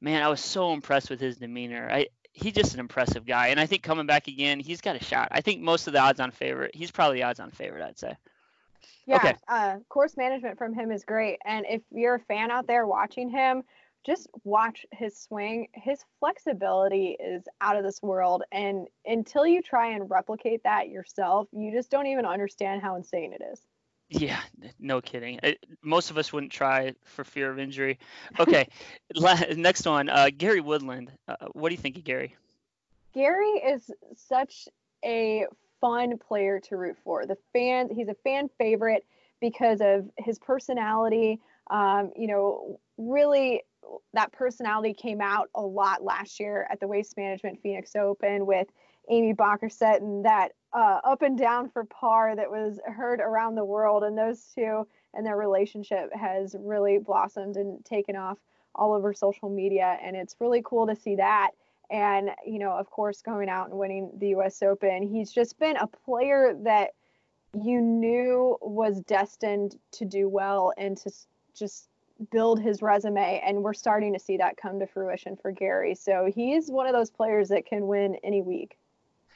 man, 0.00 0.22
I 0.22 0.28
was 0.28 0.40
so 0.40 0.72
impressed 0.72 1.10
with 1.10 1.20
his 1.20 1.36
demeanor. 1.36 1.88
I 1.90 2.06
he's 2.40 2.54
just 2.54 2.74
an 2.74 2.80
impressive 2.80 3.26
guy, 3.26 3.48
and 3.48 3.60
I 3.60 3.66
think 3.66 3.82
coming 3.82 4.06
back 4.06 4.28
again, 4.28 4.60
he's 4.60 4.80
got 4.80 4.96
a 4.96 5.04
shot. 5.04 5.28
I 5.30 5.40
think 5.40 5.60
most 5.60 5.86
of 5.86 5.92
the 5.92 6.00
odds-on 6.00 6.30
favorite. 6.30 6.74
He's 6.74 6.90
probably 6.90 7.18
the 7.18 7.24
odds-on 7.24 7.50
favorite, 7.50 7.82
I'd 7.82 7.98
say. 7.98 8.16
Yeah, 9.06 9.16
okay. 9.16 9.36
uh, 9.48 9.76
course 9.88 10.16
management 10.16 10.58
from 10.58 10.74
him 10.74 10.90
is 10.90 11.04
great, 11.04 11.38
and 11.44 11.66
if 11.68 11.82
you're 11.90 12.16
a 12.16 12.20
fan 12.20 12.50
out 12.50 12.66
there 12.66 12.86
watching 12.86 13.28
him, 13.28 13.62
just 14.04 14.28
watch 14.44 14.86
his 14.92 15.16
swing. 15.16 15.68
His 15.74 16.04
flexibility 16.18 17.16
is 17.20 17.44
out 17.60 17.76
of 17.76 17.84
this 17.84 18.02
world, 18.02 18.42
and 18.52 18.86
until 19.04 19.46
you 19.46 19.62
try 19.62 19.88
and 19.88 20.08
replicate 20.10 20.62
that 20.64 20.88
yourself, 20.88 21.48
you 21.52 21.72
just 21.72 21.90
don't 21.90 22.06
even 22.06 22.24
understand 22.24 22.82
how 22.82 22.96
insane 22.96 23.32
it 23.32 23.42
is. 23.52 23.60
Yeah, 24.10 24.40
no 24.80 25.00
kidding. 25.00 25.38
most 25.82 26.10
of 26.10 26.18
us 26.18 26.32
wouldn't 26.32 26.50
try 26.50 26.94
for 27.04 27.22
fear 27.22 27.50
of 27.50 27.60
injury. 27.60 27.98
Okay, 28.40 28.66
next 29.56 29.86
one, 29.86 30.08
uh, 30.08 30.30
Gary 30.36 30.60
Woodland. 30.60 31.12
Uh, 31.28 31.36
what 31.52 31.68
do 31.68 31.76
you 31.76 31.80
think 31.80 31.96
of 31.96 32.02
Gary? 32.02 32.34
Gary 33.14 33.50
is 33.50 33.90
such 34.16 34.68
a 35.04 35.46
fun 35.80 36.18
player 36.18 36.60
to 36.60 36.76
root 36.76 36.96
for. 37.04 37.24
The 37.24 37.38
fans, 37.52 37.90
he's 37.94 38.08
a 38.08 38.16
fan 38.24 38.50
favorite 38.58 39.06
because 39.40 39.80
of 39.80 40.10
his 40.18 40.38
personality. 40.38 41.40
Um, 41.70 42.10
you 42.16 42.26
know, 42.26 42.80
really, 42.98 43.62
that 44.12 44.32
personality 44.32 44.92
came 44.92 45.20
out 45.20 45.50
a 45.54 45.62
lot 45.62 46.02
last 46.02 46.40
year 46.40 46.66
at 46.70 46.80
the 46.80 46.88
Waste 46.88 47.16
Management 47.16 47.60
Phoenix 47.62 47.94
Open 47.94 48.44
with 48.44 48.66
Amy 49.08 49.34
Bockerstette 49.34 50.00
and 50.00 50.24
that 50.24 50.52
uh, 50.72 51.00
up 51.04 51.22
and 51.22 51.36
down 51.38 51.68
for 51.68 51.84
par 51.84 52.36
that 52.36 52.50
was 52.50 52.78
heard 52.86 53.20
around 53.20 53.54
the 53.54 53.64
world. 53.64 54.04
And 54.04 54.16
those 54.16 54.44
two 54.54 54.86
and 55.14 55.26
their 55.26 55.36
relationship 55.36 56.14
has 56.14 56.54
really 56.58 56.98
blossomed 56.98 57.56
and 57.56 57.84
taken 57.84 58.16
off 58.16 58.38
all 58.74 58.92
over 58.92 59.12
social 59.12 59.48
media. 59.48 59.98
And 60.02 60.16
it's 60.16 60.36
really 60.38 60.62
cool 60.64 60.86
to 60.86 60.94
see 60.94 61.16
that. 61.16 61.50
And, 61.90 62.30
you 62.46 62.60
know, 62.60 62.70
of 62.70 62.88
course, 62.88 63.20
going 63.20 63.48
out 63.48 63.68
and 63.68 63.78
winning 63.78 64.12
the 64.18 64.28
US 64.36 64.62
Open, 64.62 65.02
he's 65.02 65.32
just 65.32 65.58
been 65.58 65.76
a 65.76 65.88
player 65.88 66.56
that 66.62 66.90
you 67.52 67.80
knew 67.80 68.56
was 68.60 69.00
destined 69.00 69.76
to 69.92 70.04
do 70.04 70.28
well 70.28 70.72
and 70.78 70.96
to 70.98 71.10
just 71.52 71.88
build 72.30 72.60
his 72.60 72.80
resume. 72.80 73.42
And 73.44 73.64
we're 73.64 73.74
starting 73.74 74.12
to 74.12 74.20
see 74.20 74.36
that 74.36 74.56
come 74.56 74.78
to 74.78 74.86
fruition 74.86 75.36
for 75.36 75.50
Gary. 75.50 75.96
So 75.96 76.30
he's 76.32 76.70
one 76.70 76.86
of 76.86 76.92
those 76.92 77.10
players 77.10 77.48
that 77.48 77.66
can 77.66 77.88
win 77.88 78.16
any 78.22 78.42
week. 78.42 78.76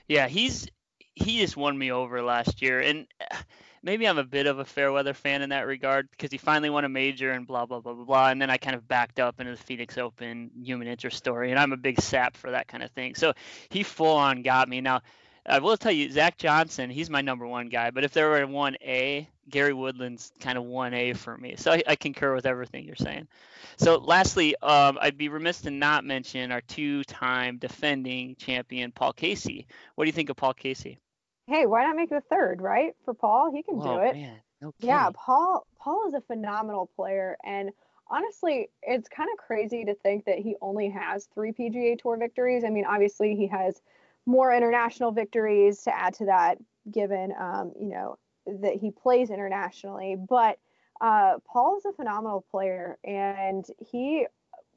Yeah, 0.09 0.29
he's 0.29 0.67
he 1.15 1.39
just 1.39 1.57
won 1.57 1.77
me 1.79 1.93
over 1.93 2.23
last 2.23 2.61
year, 2.61 2.81
and 2.81 3.07
uh, 3.21 3.37
maybe 3.83 4.07
I'm 4.09 4.19
a 4.19 4.25
bit 4.25 4.47
of 4.47 4.59
a 4.59 4.65
Fairweather 4.65 5.15
fan 5.15 5.43
in 5.43 5.51
that 5.51 5.67
regard 5.67 6.11
because 6.11 6.31
he 6.33 6.39
finally 6.39 6.71
won 6.71 6.85
a 6.85 6.89
major 6.89 7.31
and 7.31 7.47
blah 7.47 7.67
blah 7.67 7.81
blah 7.81 7.95
blah 7.95 8.05
blah, 8.05 8.29
and 8.31 8.41
then 8.41 8.51
I 8.51 8.57
kind 8.57 8.77
of 8.77 8.87
backed 8.89 9.21
up 9.21 9.41
into 9.41 9.53
the 9.53 9.59
Phoenix 9.63 9.97
Open 9.97 10.51
human 10.63 10.89
interest 10.89 11.17
story, 11.17 11.51
and 11.51 11.59
I'm 11.59 11.73
a 11.73 11.77
big 11.77 12.01
sap 12.01 12.37
for 12.37 12.51
that 12.51 12.69
kind 12.69 12.83
of 12.83 12.91
thing. 12.91 13.15
So 13.15 13.33
he 13.71 13.83
full 13.83 14.17
on 14.17 14.43
got 14.43 14.69
me. 14.69 14.81
Now 14.81 15.01
I 15.47 15.59
will 15.59 15.77
tell 15.77 15.93
you, 15.93 16.11
Zach 16.11 16.39
Johnson, 16.39 16.89
he's 16.89 17.11
my 17.11 17.21
number 17.21 17.47
one 17.47 17.69
guy. 17.69 17.91
But 17.91 18.05
if 18.05 18.13
there 18.13 18.31
were 18.31 18.47
one 18.47 18.77
A, 18.83 19.29
Gary 19.51 19.75
Woodland's 19.75 20.33
kind 20.41 20.57
of 20.57 20.65
one 20.65 20.95
A 20.95 21.13
for 21.13 21.37
me. 21.37 21.55
So 21.57 21.73
I, 21.73 21.83
I, 21.87 21.97
concur 21.97 22.35
with 22.35 22.47
everything 22.47 22.87
you're 22.87 22.97
saying. 22.97 23.29
So 23.77 23.99
lastly, 23.99 24.57
um, 24.63 24.99
I'd 25.01 25.19
be 25.19 25.29
remiss 25.29 25.61
to 25.63 25.71
not 25.71 26.05
mention 26.05 26.51
our 26.51 26.63
two-time 26.63 27.59
defending 27.59 28.37
champion 28.37 28.91
Paul 28.91 29.13
Casey. 29.13 29.67
What 29.95 30.05
do 30.05 30.09
you 30.09 30.13
think 30.13 30.31
of 30.31 30.37
Paul 30.37 30.55
Casey? 30.55 30.99
Hey, 31.47 31.67
why 31.67 31.85
not 31.85 31.97
make 31.97 32.09
the 32.09 32.23
third, 32.31 32.63
right? 32.63 32.95
For 33.05 33.13
Paul, 33.13 33.53
he 33.53 33.63
can 33.63 33.77
Whoa, 33.77 33.99
do 33.99 34.05
it. 34.05 34.15
Man, 34.15 34.41
no 34.63 34.75
yeah, 34.81 35.11
Paul. 35.15 35.67
Paul 35.79 36.09
is 36.09 36.15
a 36.15 36.23
phenomenal 36.23 36.89
player, 36.97 37.37
and 37.45 37.71
honestly, 38.09 38.71
it's 38.83 39.09
kind 39.11 39.29
of 39.31 39.39
crazy 39.45 39.85
to 39.85 39.95
think 39.95 40.25
that 40.25 40.39
he 40.39 40.57
only 40.63 40.89
has 40.89 41.29
three 41.35 41.53
PGA 41.53 41.99
Tour 42.01 42.17
victories. 42.17 42.65
I 42.65 42.71
mean, 42.71 42.87
obviously, 42.87 43.37
he 43.37 43.47
has 43.49 43.79
more 44.27 44.53
international 44.53 45.13
victories 45.13 45.83
to 45.83 45.95
add 45.95 46.15
to 46.15 46.27
that, 46.27 46.59
given 46.91 47.33
um, 47.39 47.73
you 47.79 47.89
know 47.89 48.19
that 48.47 48.75
he 48.75 48.91
plays 48.91 49.31
internationally. 49.31 50.17
But 50.17 50.59
uh, 51.01 51.39
Paul 51.47 51.79
is 51.79 51.85
a 51.85 51.93
phenomenal 51.93 52.45
player, 52.51 52.99
and 53.05 53.65
he 53.79 54.27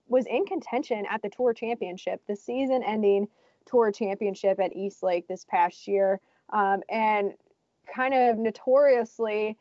was 0.08 0.25
in 0.25 0.46
contention 0.46 1.06
at 1.10 1.22
the 1.22 1.30
Tour 1.30 1.54
Championship, 1.54 2.22
the 2.27 2.36
season-ending 2.36 3.27
Tour 3.66 3.92
Championship 3.92 4.60
at 4.60 4.75
East 4.75 5.04
Lake 5.04 5.27
this 5.27 5.46
past 5.46 5.88
year, 5.88 6.22
um, 6.51 6.82
and 6.89 7.34
kind 7.94 8.13
of 8.13 8.38
notoriously 8.38 9.58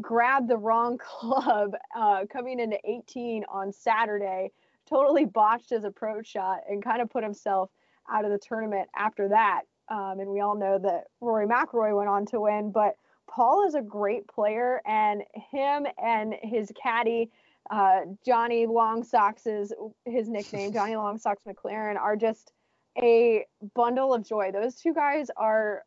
grabbed 0.00 0.48
the 0.48 0.56
wrong 0.56 0.98
club 1.18 1.74
uh, 1.96 2.24
coming 2.30 2.60
into 2.60 2.78
18 2.84 3.44
on 3.48 3.72
Saturday. 3.72 4.50
Totally 4.86 5.24
botched 5.24 5.70
his 5.70 5.84
approach 5.84 6.28
shot 6.28 6.60
and 6.68 6.82
kind 6.82 7.02
of 7.02 7.10
put 7.10 7.22
himself 7.22 7.70
out 8.10 8.24
of 8.24 8.30
the 8.30 8.38
tournament 8.38 8.88
after 8.96 9.28
that. 9.28 9.62
Um, 9.88 10.20
and 10.20 10.30
we 10.30 10.40
all 10.40 10.56
know 10.56 10.78
that 10.78 11.04
Rory 11.20 11.46
McIlroy 11.46 11.96
went 11.96 12.08
on 12.08 12.26
to 12.26 12.40
win, 12.40 12.70
but 12.70 12.96
Paul 13.28 13.66
is 13.66 13.74
a 13.74 13.82
great 13.82 14.26
player, 14.26 14.80
and 14.86 15.22
him 15.50 15.86
and 16.02 16.34
his 16.42 16.72
caddy, 16.80 17.30
uh, 17.70 18.00
Johnny 18.24 18.66
Long 18.66 19.04
Socks 19.04 19.46
is 19.46 19.72
his 20.04 20.28
nickname, 20.28 20.72
Johnny 20.72 20.96
Long 20.96 21.18
Socks 21.18 21.42
McLaren, 21.46 21.96
are 21.96 22.16
just 22.16 22.52
a 23.00 23.46
bundle 23.74 24.14
of 24.14 24.26
joy. 24.26 24.50
Those 24.52 24.76
two 24.76 24.94
guys 24.94 25.30
are 25.36 25.84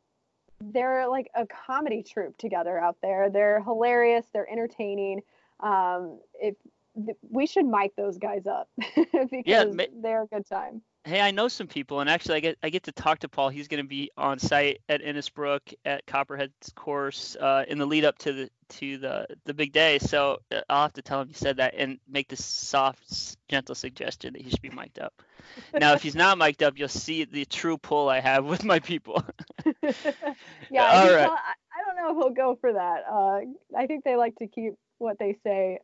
they're 0.63 1.07
like 1.07 1.29
a 1.35 1.45
comedy 1.47 2.03
troupe 2.03 2.37
together 2.37 2.77
out 2.77 2.97
there. 3.01 3.31
They're 3.31 3.63
hilarious. 3.63 4.27
They're 4.31 4.49
entertaining. 4.49 5.21
Um, 5.59 6.19
if 6.39 6.55
we 7.29 7.47
should 7.47 7.65
mic 7.65 7.95
those 7.95 8.17
guys 8.17 8.45
up 8.45 8.69
because 8.95 9.29
yeah, 9.45 9.63
ma- 9.65 9.85
they're 10.01 10.23
a 10.23 10.27
good 10.27 10.45
time 10.45 10.81
hey, 11.03 11.19
I 11.19 11.31
know 11.31 11.47
some 11.47 11.67
people, 11.67 11.99
and 11.99 12.09
actually, 12.09 12.35
I 12.35 12.39
get 12.41 12.57
I 12.63 12.69
get 12.69 12.83
to 12.83 12.91
talk 12.91 13.19
to 13.19 13.29
Paul. 13.29 13.49
He's 13.49 13.67
going 13.67 13.83
to 13.83 13.87
be 13.87 14.11
on 14.17 14.39
site 14.39 14.79
at 14.89 15.01
Innisbrook 15.01 15.73
at 15.85 16.05
Copperhead's 16.05 16.71
course 16.75 17.35
uh, 17.39 17.65
in 17.67 17.77
the 17.77 17.85
lead 17.85 18.05
up 18.05 18.17
to 18.19 18.33
the 18.33 18.49
to 18.69 18.97
the 18.97 19.27
the 19.45 19.53
big 19.53 19.71
day. 19.71 19.99
So 19.99 20.39
uh, 20.51 20.61
I'll 20.69 20.83
have 20.83 20.93
to 20.93 21.01
tell 21.01 21.21
him 21.21 21.29
you 21.29 21.33
said 21.33 21.57
that 21.57 21.73
and 21.75 21.99
make 22.07 22.27
this 22.27 22.43
soft, 22.43 23.37
gentle 23.47 23.75
suggestion 23.75 24.33
that 24.33 24.41
he 24.41 24.49
should 24.49 24.61
be 24.61 24.69
mic'd 24.69 24.99
up. 24.99 25.21
now, 25.73 25.93
if 25.93 26.03
he's 26.03 26.15
not 26.15 26.37
mic'd 26.37 26.63
up, 26.63 26.77
you'll 26.77 26.87
see 26.87 27.25
the 27.25 27.45
true 27.45 27.77
pull 27.77 28.09
I 28.09 28.19
have 28.19 28.45
with 28.49 28.63
my 28.63 28.79
people. 28.79 29.23
yeah, 30.69 30.85
All 30.85 31.13
right. 31.13 31.29
I, 31.29 31.53
I 31.73 31.83
don't 31.85 31.95
know 31.97 32.11
if 32.11 32.17
he'll 32.17 32.35
go 32.35 32.57
for 32.59 32.73
that. 32.73 33.03
Uh, 33.11 33.39
I 33.77 33.87
think 33.87 34.03
they 34.03 34.15
like 34.15 34.35
to 34.37 34.47
keep 34.47 34.73
what 34.99 35.17
they 35.17 35.37
say 35.43 35.79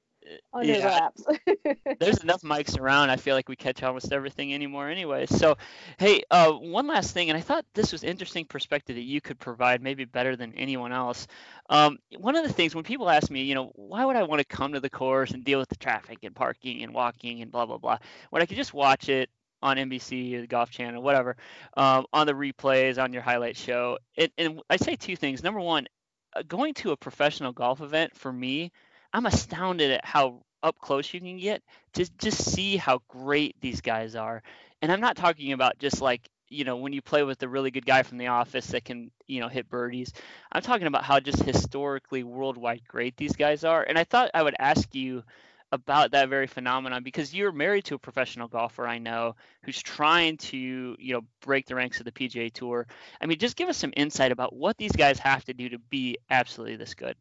under 0.54 0.74
yeah. 0.74 0.86
wraps. 0.86 1.24
There's 2.00 2.24
enough 2.24 2.42
mics 2.42 2.80
around. 2.80 3.10
I 3.10 3.18
feel 3.18 3.36
like 3.36 3.50
we 3.50 3.56
catch 3.56 3.84
almost 3.84 4.12
everything 4.12 4.54
anymore 4.54 4.90
anyway. 4.90 5.26
So, 5.26 5.58
hey, 5.98 6.24
uh, 6.32 6.52
one 6.52 6.88
last 6.88 7.14
thing, 7.14 7.30
and 7.30 7.38
I 7.38 7.42
thought 7.42 7.66
this 7.74 7.92
was 7.92 8.04
interesting 8.04 8.46
perspective 8.46 8.96
that 8.96 9.04
you 9.04 9.22
could 9.22 9.40
provide, 9.40 9.82
maybe 9.82 10.06
better 10.06 10.36
than 10.36 10.54
anyone 10.54 10.92
else. 10.92 11.28
Um, 11.70 11.98
one 12.18 12.36
of 12.36 12.46
the 12.46 12.54
things 12.54 12.76
when 12.76 12.84
people 12.84 13.10
ask 13.10 13.30
me, 13.30 13.44
you 13.44 13.56
know, 13.56 13.72
why 13.76 14.06
would 14.06 14.16
I 14.16 14.24
want 14.24 14.40
to 14.40 14.46
come 14.46 14.74
to 14.74 14.80
the 14.80 14.90
course 14.90 15.32
and 15.32 15.44
deal 15.44 15.60
with 15.60 15.70
the 15.70 15.76
traffic 15.76 16.20
and 16.24 16.36
parking 16.36 16.84
and 16.84 16.94
walking 16.94 17.42
and 17.42 17.52
blah 17.52 17.66
blah 17.66 17.78
blah, 17.78 17.98
when 18.30 18.42
I 18.42 18.46
could 18.46 18.58
just 18.58 18.74
watch 18.74 19.10
it 19.10 19.30
on 19.62 19.78
NBC 19.78 20.36
or 20.36 20.42
the 20.42 20.48
Golf 20.48 20.70
Channel, 20.70 21.02
whatever, 21.02 21.36
um, 21.76 22.06
on 22.14 22.28
the 22.28 22.34
replays, 22.34 23.02
on 23.02 23.14
your 23.14 23.22
highlight 23.22 23.58
show. 23.58 23.98
It, 24.16 24.32
and 24.38 24.62
I 24.70 24.78
say 24.78 24.96
two 24.96 25.16
things. 25.16 25.44
Number 25.44 25.60
one, 25.60 25.88
uh, 26.36 26.44
going 26.48 26.74
to 26.76 26.92
a 26.92 26.98
professional 26.98 27.52
golf 27.52 27.82
event 27.82 28.16
for 28.16 28.32
me 28.32 28.72
I'm 29.18 29.26
astounded 29.26 29.90
at 29.90 30.06
how 30.06 30.44
up 30.62 30.78
close 30.78 31.12
you 31.12 31.20
can 31.20 31.40
get 31.40 31.64
to 31.94 32.08
just 32.20 32.52
see 32.52 32.78
how 32.78 33.02
great 33.08 33.56
these 33.60 33.82
guys 33.82 34.16
are. 34.16 34.44
And 34.84 34.92
I'm 34.92 35.02
not 35.02 35.18
talking 35.18 35.54
about 35.54 35.80
just 35.80 36.04
like, 36.04 36.30
you 36.50 36.66
know, 36.66 36.76
when 36.76 36.94
you 36.94 37.02
play 37.02 37.24
with 37.24 37.42
a 37.42 37.48
really 37.48 37.72
good 37.72 37.86
guy 37.88 38.04
from 38.04 38.20
the 38.20 38.28
office 38.28 38.68
that 38.68 38.86
can, 38.86 39.10
you 39.26 39.40
know, 39.40 39.48
hit 39.48 39.70
birdies. 39.70 40.14
I'm 40.52 40.62
talking 40.62 40.86
about 40.86 41.04
how 41.04 41.20
just 41.20 41.42
historically 41.42 42.22
worldwide 42.22 42.88
great 42.88 43.18
these 43.18 43.36
guys 43.36 43.64
are. 43.64 43.82
And 43.82 43.98
I 43.98 44.04
thought 44.04 44.30
I 44.36 44.44
would 44.44 44.56
ask 44.60 44.94
you 44.94 45.24
about 45.72 46.12
that 46.12 46.30
very 46.30 46.46
phenomenon 46.46 47.02
because 47.02 47.34
you're 47.34 47.52
married 47.52 47.86
to 47.86 47.96
a 47.96 48.00
professional 48.00 48.48
golfer 48.48 48.88
I 48.88 49.00
know 49.00 49.36
who's 49.64 49.82
trying 49.82 50.38
to, 50.38 50.96
you 51.00 51.14
know, 51.14 51.22
break 51.42 51.66
the 51.66 51.74
ranks 51.74 51.98
of 51.98 52.06
the 52.06 52.12
PGA 52.12 52.54
Tour. 52.54 52.86
I 53.20 53.26
mean, 53.26 53.40
just 53.40 53.56
give 53.56 53.68
us 53.68 53.78
some 53.78 53.94
insight 53.98 54.32
about 54.32 54.56
what 54.56 54.78
these 54.78 54.92
guys 54.92 55.18
have 55.18 55.44
to 55.46 55.56
do 55.56 55.70
to 55.70 55.80
be 55.80 56.20
absolutely 56.30 56.76
this 56.76 56.94
good. 56.94 57.16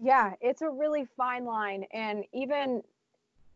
Yeah, 0.00 0.32
it's 0.40 0.62
a 0.62 0.68
really 0.68 1.06
fine 1.16 1.44
line, 1.44 1.84
and 1.92 2.24
even 2.32 2.82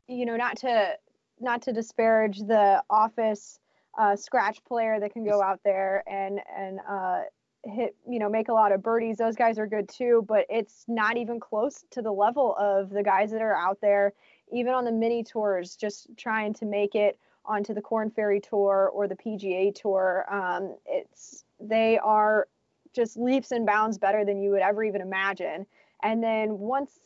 you 0.09 0.27
know, 0.27 0.37
not 0.37 0.57
to 0.59 0.95
not 1.41 1.63
to 1.63 1.73
disparage 1.73 2.39
the 2.39 2.83
office 2.89 3.59
uh, 3.99 4.17
scratch 4.17 4.65
player 4.65 5.01
that 5.01 5.13
can 5.13 5.25
go 5.25 5.43
out 5.43 5.61
there 5.65 6.03
and 6.07 6.41
and 6.57 6.81
uh, 6.89 7.23
hit 7.65 7.97
you 8.09 8.19
know 8.19 8.29
make 8.29 8.49
a 8.49 8.53
lot 8.53 8.73
of 8.73 8.83
birdies. 8.83 9.17
Those 9.17 9.37
guys 9.37 9.59
are 9.59 9.67
good 9.67 9.89
too, 9.89 10.25
but 10.29 10.47
it's 10.49 10.85
not 10.89 11.17
even 11.17 11.41
close 11.41 11.85
to 11.91 12.03
the 12.03 12.13
level 12.13 12.55
of 12.59 12.91
the 12.91 13.03
guys 13.03 13.31
that 13.33 13.43
are 13.43 13.57
out 13.57 13.79
there, 13.81 14.13
even 14.53 14.73
on 14.73 14.85
the 14.85 14.93
mini 14.93 15.25
tours, 15.25 15.77
just 15.77 16.09
trying 16.17 16.55
to 16.55 16.67
make 16.67 16.95
it 16.95 17.19
onto 17.45 17.75
the 17.75 17.83
Korn 17.83 18.11
Ferry 18.11 18.41
Tour 18.41 18.91
or 18.93 19.07
the 19.09 19.17
PGA 19.17 19.75
Tour. 19.75 20.27
Um, 20.31 20.77
it's 20.87 21.45
they 21.61 21.99
are 21.99 22.49
just 22.95 23.17
leaps 23.17 23.51
and 23.51 23.67
bounds 23.67 23.99
better 23.99 24.25
than 24.25 24.41
you 24.41 24.51
would 24.51 24.63
ever 24.63 24.83
even 24.85 25.01
imagine. 25.01 25.67
And 26.03 26.23
then 26.23 26.59
once 26.59 26.99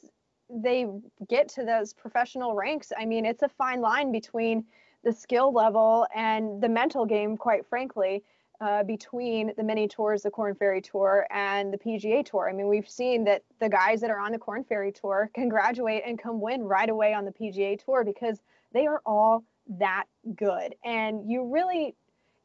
they 0.49 0.87
get 1.29 1.49
to 1.51 1.65
those 1.65 1.93
professional 1.93 2.55
ranks, 2.55 2.93
I 2.97 3.05
mean, 3.05 3.25
it's 3.25 3.43
a 3.43 3.49
fine 3.49 3.81
line 3.81 4.13
between 4.13 4.65
the 5.05 5.13
skill 5.13 5.53
level 5.53 6.07
and 6.15 6.61
the 6.61 6.69
mental 6.69 7.07
game, 7.07 7.37
quite 7.37 7.67
frankly, 7.67 8.23
uh, 8.61 8.83
between 8.83 9.53
the 9.57 9.63
mini 9.63 9.89
tours, 9.89 10.23
the 10.23 10.31
Korn 10.31 10.55
Ferry 10.55 10.83
Tour, 10.83 11.27
and 11.31 11.73
the 11.73 11.79
PGA 11.79 12.25
Tour. 12.25 12.49
I 12.49 12.53
mean, 12.53 12.69
we've 12.69 12.89
seen 12.89 13.25
that 13.25 13.43
the 13.59 13.69
guys 13.69 14.03
that 14.03 14.11
are 14.11 14.21
on 14.21 14.33
the 14.33 14.39
Korn 14.39 14.65
Ferry 14.65 14.93
Tour 14.93 15.31
can 15.35 15.49
graduate 15.49 16.03
and 16.07 16.19
come 16.19 16.41
win 16.41 16.63
right 16.65 16.91
away 16.91 17.15
on 17.15 17.25
the 17.25 17.33
PGA 17.33 17.83
Tour 17.83 18.05
because 18.05 18.41
they 18.73 18.87
are 18.87 19.01
all 19.07 19.45
that 19.79 20.05
good. 20.37 20.75
And 20.85 21.31
you 21.31 21.45
really, 21.45 21.95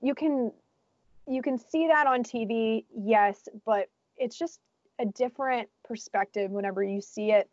you 0.01 0.15
can, 0.15 0.51
you 1.27 1.41
can 1.41 1.57
see 1.57 1.87
that 1.87 2.07
on 2.07 2.23
TV, 2.23 2.85
yes, 2.95 3.49
but 3.65 3.89
it's 4.15 4.37
just 4.37 4.61
a 4.99 5.05
different 5.05 5.67
perspective 5.87 6.51
whenever 6.51 6.83
you 6.83 7.01
see 7.01 7.31
it 7.31 7.49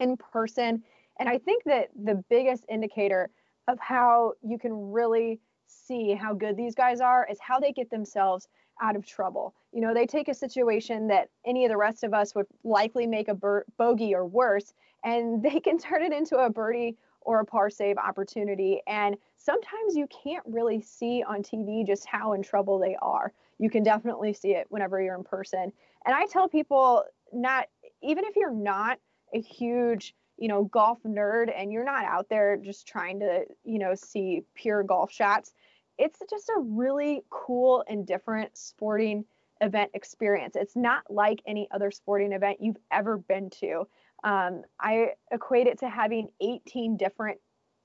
in 0.00 0.16
person. 0.16 0.82
And 1.18 1.28
I 1.28 1.38
think 1.38 1.64
that 1.64 1.88
the 2.04 2.22
biggest 2.28 2.64
indicator 2.68 3.30
of 3.66 3.78
how 3.80 4.32
you 4.42 4.58
can 4.58 4.92
really 4.92 5.40
see 5.66 6.14
how 6.14 6.32
good 6.32 6.56
these 6.56 6.74
guys 6.74 7.00
are 7.00 7.26
is 7.30 7.38
how 7.40 7.60
they 7.60 7.72
get 7.72 7.90
themselves 7.90 8.48
out 8.80 8.96
of 8.96 9.04
trouble. 9.04 9.54
You 9.72 9.80
know, 9.80 9.92
they 9.92 10.06
take 10.06 10.28
a 10.28 10.34
situation 10.34 11.08
that 11.08 11.28
any 11.44 11.64
of 11.64 11.70
the 11.70 11.76
rest 11.76 12.04
of 12.04 12.14
us 12.14 12.34
would 12.34 12.46
likely 12.64 13.06
make 13.06 13.28
a 13.28 13.34
bur- 13.34 13.66
bogey 13.76 14.14
or 14.14 14.24
worse, 14.26 14.72
and 15.04 15.42
they 15.42 15.60
can 15.60 15.78
turn 15.78 16.02
it 16.02 16.12
into 16.12 16.36
a 16.36 16.50
birdie 16.50 16.96
or 17.20 17.40
a 17.40 17.44
par 17.44 17.68
save 17.68 17.98
opportunity. 17.98 18.80
And 18.86 19.16
sometimes 19.36 19.96
you 19.96 20.06
can't 20.06 20.44
really 20.46 20.80
see 20.80 21.22
on 21.28 21.42
TV 21.42 21.86
just 21.86 22.06
how 22.06 22.32
in 22.32 22.42
trouble 22.42 22.78
they 22.78 22.96
are. 23.02 23.32
You 23.58 23.68
can 23.68 23.82
definitely 23.82 24.32
see 24.32 24.52
it 24.52 24.66
whenever 24.70 25.02
you're 25.02 25.16
in 25.16 25.24
person. 25.24 25.72
And 26.06 26.14
I 26.14 26.26
tell 26.26 26.48
people 26.48 27.04
not 27.32 27.66
even 28.02 28.24
if 28.24 28.36
you're 28.36 28.52
not 28.52 28.98
a 29.34 29.40
huge 29.40 30.14
you 30.36 30.48
know 30.48 30.64
golf 30.64 30.98
nerd 31.04 31.52
and 31.54 31.72
you're 31.72 31.84
not 31.84 32.04
out 32.04 32.28
there 32.28 32.56
just 32.56 32.86
trying 32.86 33.20
to 33.20 33.44
you 33.64 33.78
know 33.78 33.94
see 33.94 34.42
pure 34.54 34.82
golf 34.82 35.12
shots 35.12 35.52
it's 35.98 36.20
just 36.30 36.48
a 36.48 36.60
really 36.60 37.22
cool 37.30 37.84
and 37.88 38.06
different 38.06 38.56
sporting 38.56 39.24
event 39.60 39.90
experience. 39.94 40.56
It's 40.56 40.76
not 40.76 41.02
like 41.10 41.42
any 41.46 41.68
other 41.70 41.90
sporting 41.90 42.32
event 42.32 42.58
you've 42.60 42.78
ever 42.90 43.18
been 43.18 43.50
to. 43.60 43.86
Um, 44.24 44.62
i 44.80 45.10
equate 45.30 45.68
it 45.68 45.78
to 45.78 45.88
having 45.88 46.28
18 46.40 46.96
different 46.96 47.38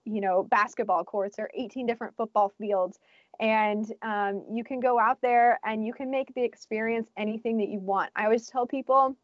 you 0.03 0.19
know 0.19 0.43
basketball 0.43 1.03
courts 1.03 1.37
or 1.37 1.47
18 1.53 1.85
different 1.85 2.15
football 2.15 2.51
fields. 2.59 2.99
And 3.39 3.85
um, 4.01 4.43
you 4.51 4.63
can 4.63 4.79
go 4.79 4.99
out 4.99 5.19
there 5.21 5.59
and 5.65 5.85
you 5.85 5.93
can 5.93 6.11
make 6.11 6.33
the 6.35 6.43
experience 6.43 7.09
anything 7.17 7.57
that 7.57 7.69
you 7.69 7.79
want. 7.79 8.11
I 8.15 8.25
always 8.25 8.47
tell 8.47 8.67
people 8.67 9.15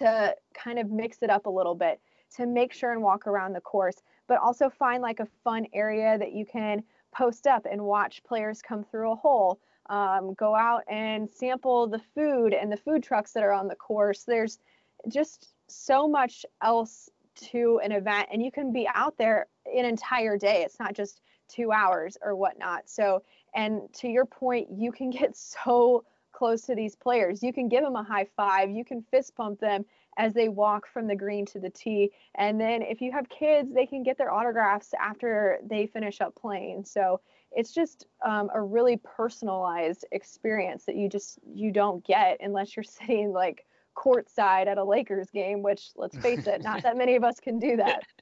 to 0.00 0.34
kind 0.54 0.78
of 0.78 0.90
mix 0.90 1.22
it 1.22 1.30
up 1.30 1.46
a 1.46 1.50
little 1.50 1.74
bit 1.74 2.00
to 2.36 2.46
make 2.46 2.72
sure 2.72 2.92
and 2.92 3.02
walk 3.02 3.26
around 3.26 3.52
the 3.52 3.60
course, 3.60 3.96
but 4.26 4.38
also 4.38 4.70
find 4.70 5.02
like 5.02 5.20
a 5.20 5.26
fun 5.44 5.66
area 5.72 6.16
that 6.18 6.32
you 6.32 6.46
can 6.46 6.82
post 7.12 7.46
up 7.46 7.66
and 7.70 7.82
watch 7.82 8.22
players 8.24 8.62
come 8.62 8.84
through 8.84 9.12
a 9.12 9.16
hole. 9.16 9.60
Um, 9.88 10.34
go 10.34 10.54
out 10.54 10.84
and 10.88 11.28
sample 11.28 11.88
the 11.88 12.00
food 12.14 12.54
and 12.54 12.70
the 12.70 12.76
food 12.76 13.02
trucks 13.02 13.32
that 13.32 13.42
are 13.42 13.52
on 13.52 13.66
the 13.66 13.74
course. 13.74 14.22
There's 14.22 14.58
just 15.08 15.54
so 15.66 16.06
much 16.06 16.46
else 16.62 17.10
to 17.36 17.80
an 17.82 17.90
event, 17.90 18.28
and 18.32 18.42
you 18.42 18.52
can 18.52 18.72
be 18.72 18.88
out 18.94 19.16
there 19.18 19.46
an 19.66 19.84
entire 19.84 20.36
day. 20.36 20.62
It's 20.62 20.78
not 20.78 20.94
just 20.94 21.20
two 21.48 21.72
hours 21.72 22.16
or 22.22 22.36
whatnot. 22.36 22.88
So, 22.88 23.22
and 23.54 23.82
to 23.94 24.08
your 24.08 24.26
point, 24.26 24.68
you 24.70 24.92
can 24.92 25.10
get 25.10 25.36
so 25.36 26.04
close 26.40 26.62
to 26.62 26.74
these 26.74 26.96
players. 26.96 27.42
You 27.42 27.52
can 27.52 27.68
give 27.68 27.84
them 27.84 27.96
a 27.96 28.02
high 28.02 28.26
five, 28.34 28.70
you 28.70 28.82
can 28.82 29.02
fist 29.10 29.36
pump 29.36 29.60
them 29.60 29.84
as 30.16 30.32
they 30.32 30.48
walk 30.48 30.86
from 30.86 31.06
the 31.06 31.14
green 31.14 31.44
to 31.44 31.60
the 31.60 31.68
tee. 31.68 32.12
And 32.34 32.58
then 32.58 32.80
if 32.80 33.02
you 33.02 33.12
have 33.12 33.28
kids, 33.28 33.74
they 33.74 33.84
can 33.84 34.02
get 34.02 34.16
their 34.16 34.32
autographs 34.32 34.94
after 34.98 35.58
they 35.62 35.86
finish 35.86 36.22
up 36.22 36.34
playing. 36.34 36.86
So 36.86 37.20
it's 37.52 37.74
just 37.74 38.06
um, 38.24 38.48
a 38.54 38.62
really 38.62 38.96
personalized 38.96 40.06
experience 40.12 40.86
that 40.86 40.96
you 40.96 41.10
just 41.10 41.40
you 41.46 41.70
don't 41.72 42.02
get 42.06 42.38
unless 42.40 42.74
you're 42.74 42.84
sitting 42.98 43.32
like 43.32 43.66
courtside 43.94 44.66
at 44.66 44.78
a 44.78 44.84
Lakers 44.84 45.28
game, 45.28 45.60
which 45.60 45.90
let's 45.94 46.16
face 46.16 46.46
it, 46.46 46.62
not 46.62 46.82
that 46.84 46.96
many 46.96 47.16
of 47.16 47.22
us 47.22 47.38
can 47.38 47.58
do 47.58 47.76
that. 47.76 48.02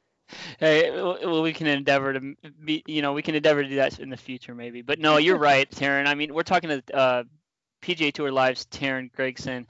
Hey, 0.60 0.90
well, 0.90 1.40
we 1.40 1.54
can 1.54 1.66
endeavor 1.66 2.12
to 2.12 2.34
be, 2.62 2.82
you 2.86 3.00
know, 3.00 3.14
we 3.14 3.22
can 3.22 3.34
endeavor 3.34 3.62
to 3.62 3.68
do 3.68 3.76
that 3.76 3.98
in 3.98 4.10
the 4.10 4.16
future, 4.16 4.54
maybe. 4.54 4.82
But 4.82 4.98
no, 4.98 5.16
you're 5.16 5.38
right, 5.50 5.70
Teryn. 5.70 6.06
I 6.06 6.14
mean, 6.14 6.34
we're 6.34 6.42
talking 6.42 6.68
to 6.68 6.94
uh, 6.94 7.24
PGA 7.80 8.12
Tour 8.12 8.32
Live's 8.32 8.66
Teryn 8.66 9.12
Gregson 9.12 9.66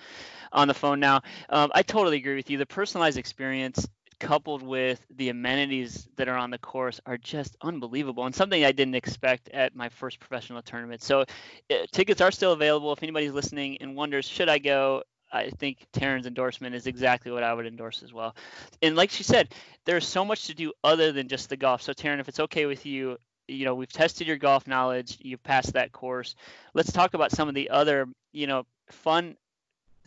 on 0.52 0.68
the 0.68 0.74
phone 0.74 1.00
now. 1.00 1.22
Um, 1.48 1.70
I 1.74 1.82
totally 1.82 2.16
agree 2.16 2.36
with 2.36 2.50
you. 2.50 2.58
The 2.58 2.66
personalized 2.66 3.18
experience 3.18 3.86
coupled 4.18 4.62
with 4.62 5.00
the 5.16 5.28
amenities 5.28 6.08
that 6.16 6.28
are 6.28 6.36
on 6.36 6.50
the 6.50 6.58
course 6.58 7.00
are 7.06 7.16
just 7.16 7.56
unbelievable 7.62 8.26
and 8.26 8.34
something 8.34 8.64
I 8.64 8.72
didn't 8.72 8.96
expect 8.96 9.48
at 9.50 9.74
my 9.74 9.88
first 9.88 10.18
professional 10.18 10.62
tournament. 10.62 11.02
So 11.02 11.20
uh, 11.20 11.74
tickets 11.92 12.20
are 12.20 12.32
still 12.32 12.52
available. 12.52 12.92
If 12.92 13.02
anybody's 13.02 13.32
listening 13.32 13.78
and 13.80 13.94
wonders, 13.94 14.26
should 14.26 14.48
I 14.48 14.58
go? 14.58 15.02
I 15.30 15.50
think 15.50 15.86
Teryn's 15.92 16.26
endorsement 16.26 16.74
is 16.74 16.86
exactly 16.86 17.30
what 17.30 17.42
I 17.42 17.52
would 17.52 17.66
endorse 17.66 18.02
as 18.02 18.12
well. 18.12 18.34
And 18.80 18.96
like 18.96 19.10
she 19.10 19.22
said, 19.22 19.52
there's 19.84 20.08
so 20.08 20.24
much 20.24 20.46
to 20.46 20.54
do 20.54 20.72
other 20.82 21.12
than 21.12 21.28
just 21.28 21.50
the 21.50 21.56
golf. 21.56 21.82
So 21.82 21.92
Teryn, 21.92 22.18
if 22.18 22.28
it's 22.28 22.40
okay 22.40 22.66
with 22.66 22.86
you, 22.86 23.18
you 23.48 23.64
know 23.64 23.74
we've 23.74 23.92
tested 23.92 24.26
your 24.26 24.36
golf 24.36 24.66
knowledge 24.66 25.18
you've 25.20 25.42
passed 25.42 25.72
that 25.72 25.90
course 25.92 26.36
let's 26.74 26.92
talk 26.92 27.14
about 27.14 27.32
some 27.32 27.48
of 27.48 27.54
the 27.54 27.70
other 27.70 28.06
you 28.32 28.46
know 28.46 28.64
fun 28.90 29.36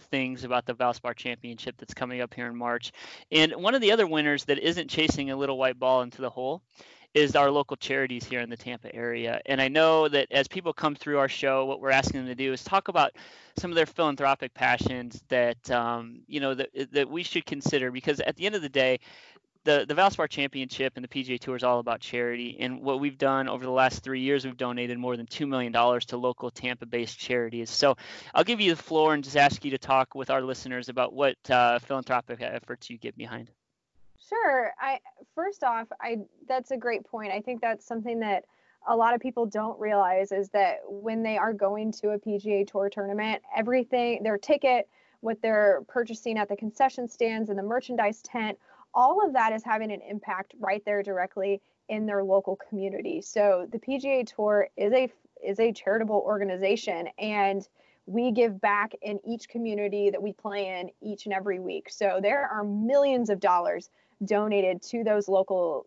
things 0.01 0.43
about 0.43 0.65
the 0.65 0.73
Valspar 0.73 1.15
Championship 1.15 1.75
that's 1.77 1.93
coming 1.93 2.21
up 2.21 2.33
here 2.33 2.47
in 2.47 2.55
March. 2.55 2.91
And 3.31 3.53
one 3.53 3.75
of 3.75 3.81
the 3.81 3.91
other 3.91 4.07
winners 4.07 4.45
that 4.45 4.57
isn't 4.57 4.89
chasing 4.89 5.29
a 5.29 5.35
little 5.35 5.57
white 5.57 5.79
ball 5.79 6.01
into 6.01 6.21
the 6.21 6.29
hole 6.29 6.63
is 7.13 7.35
our 7.35 7.51
local 7.51 7.75
charities 7.75 8.23
here 8.23 8.39
in 8.39 8.49
the 8.49 8.57
Tampa 8.57 8.93
area. 8.95 9.41
And 9.45 9.61
I 9.61 9.67
know 9.67 10.07
that 10.07 10.27
as 10.31 10.47
people 10.47 10.71
come 10.71 10.95
through 10.95 11.17
our 11.19 11.27
show, 11.27 11.65
what 11.65 11.81
we're 11.81 11.91
asking 11.91 12.21
them 12.21 12.27
to 12.27 12.35
do 12.35 12.53
is 12.53 12.63
talk 12.63 12.87
about 12.87 13.11
some 13.57 13.69
of 13.69 13.75
their 13.75 13.85
philanthropic 13.85 14.53
passions 14.53 15.21
that 15.27 15.69
um, 15.71 16.21
you 16.27 16.39
know 16.39 16.53
that 16.53 16.69
that 16.93 17.09
we 17.09 17.23
should 17.23 17.45
consider 17.45 17.91
because 17.91 18.21
at 18.21 18.37
the 18.37 18.45
end 18.45 18.55
of 18.55 18.61
the 18.61 18.69
day, 18.69 18.99
the 19.63 19.85
the 19.87 19.93
Valspar 19.93 20.27
Championship 20.29 20.93
and 20.95 21.03
the 21.03 21.07
PGA 21.07 21.39
Tour 21.39 21.55
is 21.55 21.63
all 21.63 21.79
about 21.79 21.99
charity. 21.99 22.57
And 22.59 22.81
what 22.81 22.99
we've 22.99 23.17
done 23.17 23.47
over 23.47 23.63
the 23.63 23.71
last 23.71 24.03
three 24.03 24.21
years, 24.21 24.45
we've 24.45 24.57
donated 24.57 24.97
more 24.97 25.17
than 25.17 25.25
two 25.27 25.45
million 25.47 25.71
dollars 25.71 26.05
to 26.05 26.17
local 26.17 26.49
Tampa-based 26.49 27.17
charities. 27.17 27.69
So 27.69 27.95
I'll 28.33 28.43
give 28.43 28.59
you 28.59 28.75
the 28.75 28.81
floor 28.81 29.13
and 29.13 29.23
just 29.23 29.37
ask 29.37 29.63
you 29.63 29.71
to 29.71 29.77
talk 29.77 30.15
with 30.15 30.29
our 30.29 30.41
listeners 30.41 30.89
about 30.89 31.13
what 31.13 31.37
uh, 31.49 31.79
philanthropic 31.79 32.41
efforts 32.41 32.89
you 32.89 32.97
get 32.97 33.15
behind. 33.15 33.49
Sure. 34.27 34.73
I 34.79 34.99
first 35.35 35.63
off, 35.63 35.87
I 35.99 36.19
that's 36.47 36.71
a 36.71 36.77
great 36.77 37.03
point. 37.03 37.31
I 37.31 37.41
think 37.41 37.61
that's 37.61 37.85
something 37.85 38.19
that 38.21 38.45
a 38.87 38.95
lot 38.95 39.13
of 39.13 39.21
people 39.21 39.45
don't 39.45 39.79
realize 39.79 40.31
is 40.31 40.49
that 40.49 40.79
when 40.87 41.21
they 41.21 41.37
are 41.37 41.53
going 41.53 41.91
to 41.91 42.11
a 42.11 42.19
PGA 42.19 42.65
Tour 42.65 42.89
tournament, 42.89 43.43
everything, 43.55 44.23
their 44.23 44.37
ticket, 44.37 44.87
what 45.19 45.39
they're 45.41 45.83
purchasing 45.87 46.37
at 46.37 46.49
the 46.49 46.55
concession 46.55 47.07
stands 47.07 47.49
and 47.49 47.59
the 47.59 47.63
merchandise 47.63 48.21
tent, 48.23 48.57
all 48.93 49.25
of 49.25 49.33
that 49.33 49.53
is 49.53 49.63
having 49.63 49.91
an 49.91 50.01
impact 50.01 50.53
right 50.59 50.83
there 50.85 51.03
directly 51.03 51.61
in 51.89 52.05
their 52.05 52.23
local 52.23 52.55
community. 52.55 53.21
So 53.21 53.67
the 53.71 53.79
PGA 53.79 54.25
Tour 54.25 54.69
is 54.77 54.93
a 54.93 55.11
is 55.43 55.59
a 55.59 55.71
charitable 55.71 56.23
organization 56.25 57.07
and 57.17 57.67
we 58.05 58.31
give 58.31 58.59
back 58.61 58.93
in 59.01 59.19
each 59.27 59.49
community 59.49 60.09
that 60.09 60.21
we 60.21 60.33
play 60.33 60.79
in 60.79 60.89
each 61.01 61.25
and 61.25 61.33
every 61.33 61.59
week. 61.59 61.89
So 61.89 62.19
there 62.21 62.47
are 62.47 62.63
millions 62.63 63.29
of 63.29 63.39
dollars 63.39 63.89
donated 64.25 64.81
to 64.83 65.03
those 65.03 65.27
local 65.27 65.85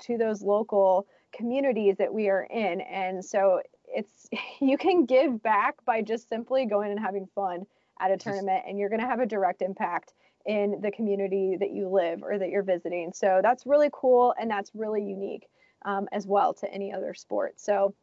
to 0.00 0.16
those 0.16 0.42
local 0.42 1.06
communities 1.32 1.96
that 1.98 2.12
we 2.12 2.28
are 2.28 2.44
in 2.50 2.80
and 2.80 3.24
so 3.24 3.60
it's 3.86 4.28
you 4.60 4.78
can 4.78 5.04
give 5.04 5.42
back 5.42 5.76
by 5.84 6.02
just 6.02 6.28
simply 6.28 6.66
going 6.66 6.90
and 6.90 7.00
having 7.00 7.26
fun 7.34 7.66
at 8.00 8.10
a 8.10 8.16
tournament 8.16 8.64
and 8.66 8.78
you're 8.78 8.88
going 8.88 9.00
to 9.00 9.06
have 9.06 9.20
a 9.20 9.26
direct 9.26 9.62
impact 9.62 10.14
in 10.46 10.80
the 10.82 10.90
community 10.90 11.56
that 11.58 11.70
you 11.70 11.88
live 11.88 12.22
or 12.22 12.38
that 12.38 12.50
you're 12.50 12.62
visiting. 12.62 13.12
So 13.12 13.40
that's 13.42 13.66
really 13.66 13.90
cool 13.92 14.34
and 14.38 14.50
that's 14.50 14.70
really 14.74 15.02
unique 15.02 15.48
um, 15.84 16.08
as 16.12 16.26
well 16.26 16.52
to 16.54 16.72
any 16.72 16.92
other 16.92 17.14
sport. 17.14 17.54
So 17.58 17.94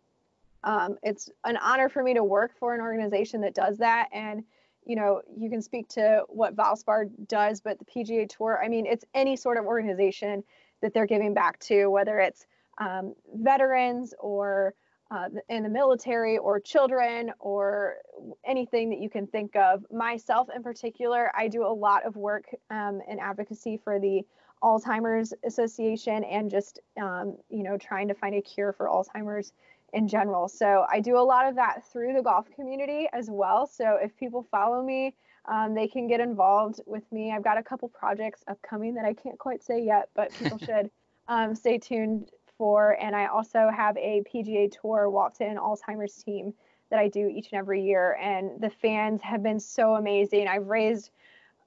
um, 0.63 0.97
it's 1.03 1.29
an 1.43 1.57
honor 1.57 1.89
for 1.89 2.03
me 2.03 2.13
to 2.13 2.23
work 2.23 2.51
for 2.57 2.73
an 2.73 2.81
organization 2.81 3.41
that 3.41 3.53
does 3.53 3.77
that. 3.77 4.09
And 4.11 4.43
you 4.85 4.95
know, 4.95 5.21
you 5.37 5.49
can 5.49 5.61
speak 5.61 5.87
to 5.89 6.23
what 6.27 6.55
Valspar 6.55 7.09
does, 7.27 7.61
but 7.61 7.77
the 7.77 7.85
PGA 7.85 8.27
Tour, 8.27 8.59
I 8.63 8.67
mean, 8.67 8.85
it's 8.85 9.05
any 9.13 9.35
sort 9.35 9.57
of 9.57 9.65
organization 9.65 10.43
that 10.81 10.93
they're 10.93 11.05
giving 11.05 11.33
back 11.33 11.59
to, 11.59 11.87
whether 11.87 12.19
it's 12.19 12.45
um, 12.79 13.13
veterans 13.35 14.13
or 14.19 14.73
uh, 15.11 15.27
in 15.49 15.63
the 15.63 15.69
military 15.69 16.37
or 16.37 16.59
children 16.59 17.31
or 17.39 17.97
anything 18.45 18.89
that 18.89 18.99
you 18.99 19.09
can 19.09 19.27
think 19.27 19.55
of. 19.55 19.85
Myself, 19.91 20.47
in 20.55 20.63
particular, 20.63 21.31
I 21.35 21.49
do 21.49 21.65
a 21.65 21.73
lot 21.73 22.05
of 22.05 22.15
work 22.15 22.45
um, 22.69 23.01
in 23.07 23.19
advocacy 23.19 23.79
for 23.83 23.99
the 23.99 24.21
Alzheimer's 24.63 25.33
Association 25.43 26.23
and 26.23 26.49
just, 26.49 26.79
um, 26.99 27.35
you 27.49 27.63
know, 27.63 27.77
trying 27.77 28.07
to 28.07 28.13
find 28.13 28.35
a 28.35 28.41
cure 28.41 28.71
for 28.71 28.87
Alzheimer's 28.87 29.51
in 29.93 30.07
general. 30.07 30.47
So 30.47 30.85
I 30.89 31.01
do 31.01 31.17
a 31.17 31.19
lot 31.19 31.47
of 31.47 31.55
that 31.55 31.85
through 31.91 32.13
the 32.13 32.21
golf 32.21 32.47
community 32.55 33.09
as 33.11 33.29
well. 33.29 33.67
So 33.67 33.97
if 34.01 34.15
people 34.15 34.47
follow 34.49 34.81
me, 34.81 35.13
um, 35.45 35.73
they 35.73 35.87
can 35.87 36.07
get 36.07 36.21
involved 36.21 36.79
with 36.85 37.03
me. 37.11 37.33
I've 37.33 37.43
got 37.43 37.57
a 37.57 37.63
couple 37.63 37.89
projects 37.89 38.43
upcoming 38.47 38.93
that 38.93 39.03
I 39.03 39.13
can't 39.13 39.37
quite 39.37 39.63
say 39.63 39.83
yet, 39.83 40.07
but 40.15 40.31
people 40.33 40.57
should 40.65 40.89
um, 41.27 41.55
stay 41.55 41.77
tuned 41.77 42.29
for. 42.61 42.95
And 43.01 43.15
I 43.15 43.25
also 43.25 43.71
have 43.75 43.97
a 43.97 44.21
PGA 44.31 44.71
Tour 44.71 45.09
walk 45.09 45.33
to 45.39 45.43
End 45.43 45.57
Alzheimer's 45.57 46.13
team 46.13 46.53
that 46.91 46.99
I 46.99 47.07
do 47.07 47.27
each 47.27 47.51
and 47.51 47.57
every 47.57 47.83
year. 47.83 48.19
And 48.21 48.61
the 48.61 48.69
fans 48.69 49.19
have 49.23 49.41
been 49.41 49.59
so 49.59 49.95
amazing. 49.95 50.47
I've 50.47 50.67
raised 50.67 51.09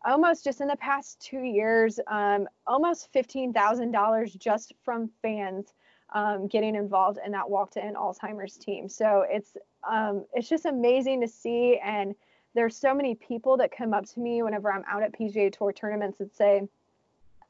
almost 0.07 0.45
just 0.45 0.61
in 0.61 0.69
the 0.69 0.77
past 0.77 1.19
two 1.21 1.41
years, 1.41 1.99
um, 2.07 2.47
almost 2.69 3.13
$15,000 3.13 4.39
just 4.39 4.73
from 4.85 5.11
fans 5.21 5.73
um, 6.15 6.47
getting 6.47 6.77
involved 6.77 7.19
in 7.27 7.33
that 7.33 7.51
walk 7.51 7.73
to 7.73 7.81
Alzheimer's 7.81 8.57
team. 8.57 8.89
So 8.89 9.25
it's 9.29 9.57
um, 9.91 10.25
it's 10.33 10.49
just 10.49 10.65
amazing 10.65 11.23
to 11.23 11.29
see. 11.29 11.81
And 11.85 12.15
there's 12.55 12.77
so 12.77 12.95
many 12.95 13.17
people 13.17 13.57
that 13.57 13.77
come 13.77 13.93
up 13.93 14.07
to 14.11 14.21
me 14.21 14.45
whenever 14.45 14.73
I'm 14.73 14.85
out 14.89 15.03
at 15.03 15.13
PGA 15.19 15.53
Tour 15.53 15.73
tournaments 15.73 16.21
and 16.21 16.31
say, 16.31 16.69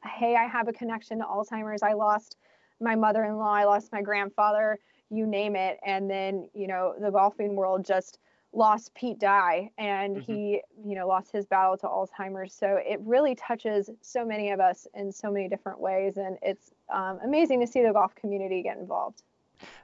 "Hey, 0.02 0.35
I 0.35 0.46
have 0.46 0.66
a 0.66 0.72
connection 0.72 1.18
to 1.18 1.24
Alzheimer's. 1.24 1.83
I 1.83 1.92
lost 1.92 2.38
my 2.81 2.95
mother-in-law, 2.95 3.53
I 3.53 3.65
lost 3.65 3.93
my 3.93 4.03
grandfather, 4.03 4.79
you 5.11 5.27
name 5.27 5.57
it. 5.57 5.79
And 5.87 6.11
then, 6.11 6.49
you 6.55 6.67
know, 6.67 6.95
the 7.01 7.11
golfing 7.11 7.57
world 7.57 7.85
just 7.85 8.19
lost 8.53 8.95
Pete 8.95 9.19
Dye 9.19 9.71
and 9.79 10.17
mm-hmm. 10.17 10.33
he, 10.33 10.63
you 10.87 10.95
know, 10.95 11.09
lost 11.09 11.33
his 11.33 11.45
battle 11.45 11.77
to 11.79 11.87
Alzheimer's. 11.87 12.55
So 12.55 12.79
it 12.81 13.01
really 13.03 13.35
touches 13.35 13.91
so 14.01 14.25
many 14.25 14.51
of 14.51 14.61
us 14.61 14.87
in 14.95 15.11
so 15.11 15.31
many 15.31 15.49
different 15.49 15.81
ways. 15.81 16.17
And 16.17 16.39
it's 16.43 16.71
um, 16.93 17.19
amazing 17.25 17.61
to 17.61 17.67
see 17.67 17.83
the 17.83 17.93
golf 17.93 18.15
community 18.15 18.63
get 18.63 18.79
involved. 18.79 19.23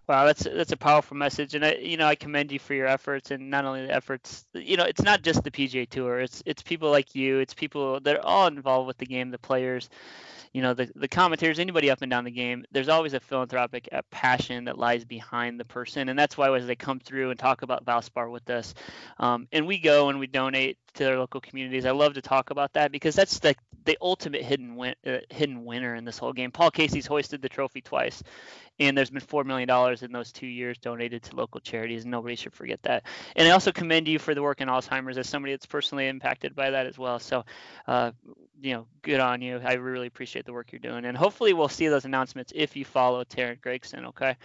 Wow, 0.09 0.26
that's 0.26 0.42
that's 0.44 0.72
a 0.72 0.76
powerful 0.76 1.16
message, 1.16 1.54
and 1.54 1.64
I, 1.64 1.74
you 1.74 1.96
know, 1.96 2.06
I 2.06 2.16
commend 2.16 2.50
you 2.50 2.59
for 2.59 2.74
your 2.74 2.87
efforts, 2.88 3.30
and 3.30 3.48
not 3.50 3.64
only 3.64 3.87
the 3.87 3.94
efforts, 3.94 4.44
you 4.54 4.76
know, 4.76 4.85
it's 4.85 5.02
not 5.02 5.22
just 5.22 5.44
the 5.44 5.50
PGA 5.52 5.88
Tour, 5.88 6.20
it's 6.20 6.42
it's 6.46 6.62
people 6.62 6.90
like 6.90 7.14
you, 7.14 7.38
it's 7.38 7.54
people 7.54 8.00
that 8.00 8.16
are 8.16 8.24
all 8.26 8.46
involved 8.48 8.88
with 8.88 8.98
the 8.98 9.06
game, 9.06 9.30
the 9.30 9.38
players, 9.38 9.88
you 10.52 10.62
know 10.62 10.74
the, 10.74 10.90
the 10.96 11.09
commentators 11.09 11.59
anybody 11.59 11.90
up 11.90 12.02
and 12.02 12.11
down 12.11 12.24
the 12.24 12.30
game 12.30 12.64
there's 12.72 12.88
always 12.88 13.14
a 13.14 13.20
philanthropic 13.20 13.88
uh, 13.92 14.02
passion 14.11 14.64
that 14.64 14.78
lies 14.78 15.04
behind 15.04 15.61
the 15.61 15.64
person 15.64 16.09
and 16.09 16.18
that's 16.18 16.37
why 16.37 16.54
as 16.56 16.66
they 16.66 16.76
come 16.76 16.98
through 16.98 17.30
and 17.30 17.38
talk 17.38 17.62
about 17.62 17.85
valspar 17.85 18.30
with 18.30 18.48
us 18.50 18.74
um, 19.18 19.46
and 19.52 19.66
we 19.66 19.78
go 19.78 20.09
and 20.09 20.18
we 20.18 20.26
donate 20.26 20.78
to 20.94 21.05
their 21.05 21.18
local 21.18 21.40
communities. 21.40 21.87
I 21.87 21.90
love 21.92 22.14
to 22.14 22.22
talk 22.22 22.50
about 22.50 22.72
that 22.74 22.92
because 22.92 23.14
that's 23.14 23.38
the 23.38 23.55
the 23.85 23.96
ultimate 24.03 24.42
hidden 24.42 24.76
win, 24.76 24.94
uh, 25.07 25.18
hidden 25.31 25.64
winner 25.64 25.94
in 25.94 26.05
this 26.05 26.18
whole 26.18 26.35
game. 26.35 26.50
Paul 26.50 26.70
casey's 26.70 27.07
hoisted 27.07 27.40
the 27.40 27.48
trophy 27.48 27.81
twice 27.81 28.22
and 28.81 28.96
there's 28.96 29.11
been 29.11 29.20
four 29.20 29.44
million 29.44 29.68
dollars 29.68 30.03
in 30.03 30.11
those 30.11 30.33
two 30.33 30.46
years 30.46 30.79
donated 30.79 31.22
to 31.22 31.37
local 31.37 31.61
charities 31.61 32.03
and 32.03 32.11
nobody 32.11 32.35
should 32.35 32.55
forget 32.55 32.83
that. 32.83 33.05
And 33.37 33.46
i 33.46 33.53
also 33.53 33.70
commend 33.72 34.09
you 34.09 34.18
for 34.18 34.35
the 34.35 34.42
work 34.42 34.61
in 34.61 34.68
alzheimer's 34.68 35.18
as 35.18 35.29
somebody 35.29 35.53
that's 35.53 35.66
personally 35.66 36.09
impacted 36.09 36.55
by 36.55 36.70
that 36.70 36.87
as 36.87 36.98
well. 36.98 37.18
So 37.18 37.44
uh, 37.87 38.12
you 38.62 38.74
know 38.74 38.86
good 39.02 39.20
on 39.20 39.40
you 39.40 39.60
i 39.64 39.74
really 39.74 40.06
appreciate 40.06 40.44
the 40.44 40.52
work 40.52 40.72
you're 40.72 40.78
doing 40.78 41.04
and 41.04 41.16
hopefully 41.16 41.52
we'll 41.52 41.68
see 41.68 41.88
those 41.88 42.04
announcements 42.04 42.52
if 42.54 42.76
you 42.76 42.84
follow 42.84 43.24
teryn 43.24 43.60
gregson 43.60 44.06
okay 44.06 44.36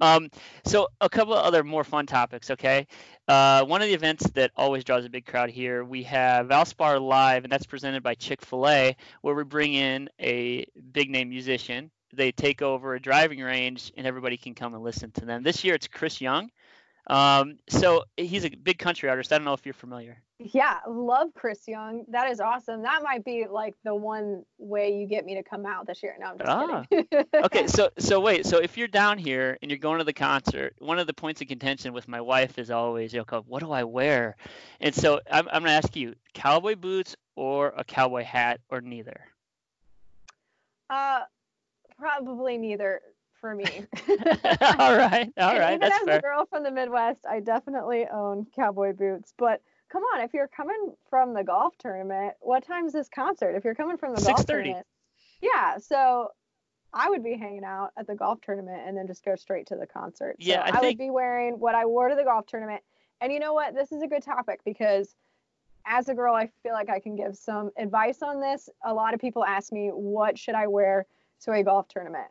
um, 0.00 0.30
so 0.64 0.86
a 1.00 1.08
couple 1.08 1.34
of 1.34 1.44
other 1.44 1.64
more 1.64 1.84
fun 1.84 2.06
topics 2.06 2.50
okay 2.50 2.86
uh, 3.26 3.64
one 3.64 3.82
of 3.82 3.88
the 3.88 3.94
events 3.94 4.28
that 4.30 4.50
always 4.56 4.84
draws 4.84 5.04
a 5.04 5.10
big 5.10 5.26
crowd 5.26 5.50
here 5.50 5.84
we 5.84 6.02
have 6.02 6.46
valspar 6.46 7.00
live 7.00 7.44
and 7.44 7.52
that's 7.52 7.66
presented 7.66 8.02
by 8.02 8.14
chick-fil-a 8.14 8.96
where 9.22 9.34
we 9.34 9.44
bring 9.44 9.74
in 9.74 10.08
a 10.20 10.64
big 10.92 11.10
name 11.10 11.28
musician 11.28 11.90
they 12.12 12.32
take 12.32 12.62
over 12.62 12.94
a 12.94 13.00
driving 13.00 13.40
range 13.40 13.92
and 13.96 14.06
everybody 14.06 14.36
can 14.36 14.54
come 14.54 14.74
and 14.74 14.82
listen 14.82 15.10
to 15.12 15.24
them. 15.24 15.42
This 15.42 15.64
year 15.64 15.74
it's 15.74 15.86
Chris 15.86 16.20
Young. 16.20 16.50
Um, 17.08 17.56
so 17.68 18.04
he's 18.16 18.44
a 18.44 18.50
big 18.50 18.78
country 18.78 19.08
artist. 19.08 19.32
I 19.32 19.38
don't 19.38 19.44
know 19.44 19.54
if 19.54 19.64
you're 19.64 19.72
familiar. 19.72 20.22
Yeah, 20.38 20.78
love 20.86 21.28
Chris 21.34 21.66
Young. 21.66 22.04
That 22.08 22.30
is 22.30 22.38
awesome. 22.38 22.82
That 22.82 23.02
might 23.02 23.24
be 23.24 23.46
like 23.50 23.74
the 23.82 23.94
one 23.94 24.44
way 24.58 24.96
you 24.96 25.06
get 25.06 25.24
me 25.24 25.34
to 25.34 25.42
come 25.42 25.66
out 25.66 25.86
this 25.86 26.00
year. 26.00 26.14
No, 26.20 26.26
I'm 26.26 26.38
just 26.38 26.48
ah. 26.48 26.84
kidding. 26.88 27.24
okay, 27.44 27.66
so 27.66 27.90
so 27.98 28.20
wait, 28.20 28.46
so 28.46 28.58
if 28.58 28.78
you're 28.78 28.88
down 28.88 29.18
here 29.18 29.58
and 29.60 29.70
you're 29.70 29.78
going 29.78 29.98
to 29.98 30.04
the 30.04 30.12
concert, 30.12 30.76
one 30.78 31.00
of 31.00 31.08
the 31.08 31.14
points 31.14 31.40
of 31.40 31.48
contention 31.48 31.92
with 31.92 32.06
my 32.06 32.20
wife 32.20 32.56
is 32.56 32.70
always, 32.70 33.12
you 33.12 33.24
know, 33.28 33.44
what 33.46 33.60
do 33.60 33.72
I 33.72 33.82
wear? 33.82 34.36
And 34.80 34.94
so 34.94 35.20
I'm 35.30 35.48
I'm 35.48 35.62
gonna 35.62 35.72
ask 35.72 35.96
you, 35.96 36.14
cowboy 36.34 36.76
boots 36.76 37.16
or 37.34 37.72
a 37.76 37.82
cowboy 37.82 38.22
hat 38.22 38.60
or 38.68 38.80
neither? 38.80 39.20
Uh, 40.88 41.22
probably 41.98 42.58
neither 42.58 43.00
for 43.40 43.54
me. 43.54 43.64
all 44.78 44.96
right, 44.96 45.30
all 45.36 45.58
right. 45.58 45.74
Even 45.74 45.92
as 45.92 46.02
fair. 46.04 46.18
a 46.18 46.20
girl 46.20 46.46
from 46.46 46.62
the 46.62 46.70
Midwest, 46.70 47.20
I 47.28 47.40
definitely 47.40 48.06
own 48.12 48.46
cowboy 48.54 48.92
boots. 48.92 49.34
But 49.36 49.62
come 49.90 50.02
on, 50.14 50.20
if 50.20 50.34
you're 50.34 50.48
coming 50.48 50.94
from 51.08 51.34
the 51.34 51.44
golf 51.44 51.76
tournament, 51.78 52.34
what 52.40 52.66
time's 52.66 52.92
this 52.92 53.08
concert? 53.08 53.54
If 53.56 53.64
you're 53.64 53.74
coming 53.74 53.96
from 53.96 54.14
the 54.14 54.22
golf 54.22 54.46
tournament, 54.46 54.86
yeah. 55.40 55.78
So 55.78 56.28
I 56.92 57.08
would 57.08 57.22
be 57.22 57.36
hanging 57.36 57.64
out 57.64 57.90
at 57.98 58.06
the 58.06 58.14
golf 58.14 58.40
tournament 58.40 58.82
and 58.86 58.96
then 58.96 59.06
just 59.06 59.24
go 59.24 59.36
straight 59.36 59.66
to 59.68 59.76
the 59.76 59.86
concert. 59.86 60.36
So 60.40 60.50
yeah, 60.50 60.62
I, 60.62 60.68
I 60.68 60.70
think... 60.72 60.84
would 60.84 60.98
be 60.98 61.10
wearing 61.10 61.54
what 61.58 61.74
I 61.74 61.86
wore 61.86 62.08
to 62.08 62.14
the 62.14 62.24
golf 62.24 62.46
tournament. 62.46 62.82
And 63.20 63.32
you 63.32 63.40
know 63.40 63.52
what? 63.52 63.74
This 63.74 63.92
is 63.92 64.02
a 64.02 64.06
good 64.06 64.22
topic 64.22 64.60
because 64.64 65.14
as 65.86 66.08
a 66.08 66.14
girl, 66.14 66.34
I 66.34 66.50
feel 66.62 66.72
like 66.72 66.90
I 66.90 67.00
can 67.00 67.16
give 67.16 67.36
some 67.36 67.70
advice 67.78 68.22
on 68.22 68.40
this. 68.40 68.68
A 68.84 68.92
lot 68.92 69.14
of 69.14 69.20
people 69.20 69.44
ask 69.44 69.72
me, 69.72 69.88
what 69.88 70.38
should 70.38 70.54
I 70.54 70.66
wear 70.66 71.06
to 71.40 71.52
a 71.52 71.62
golf 71.62 71.88
tournament. 71.88 72.26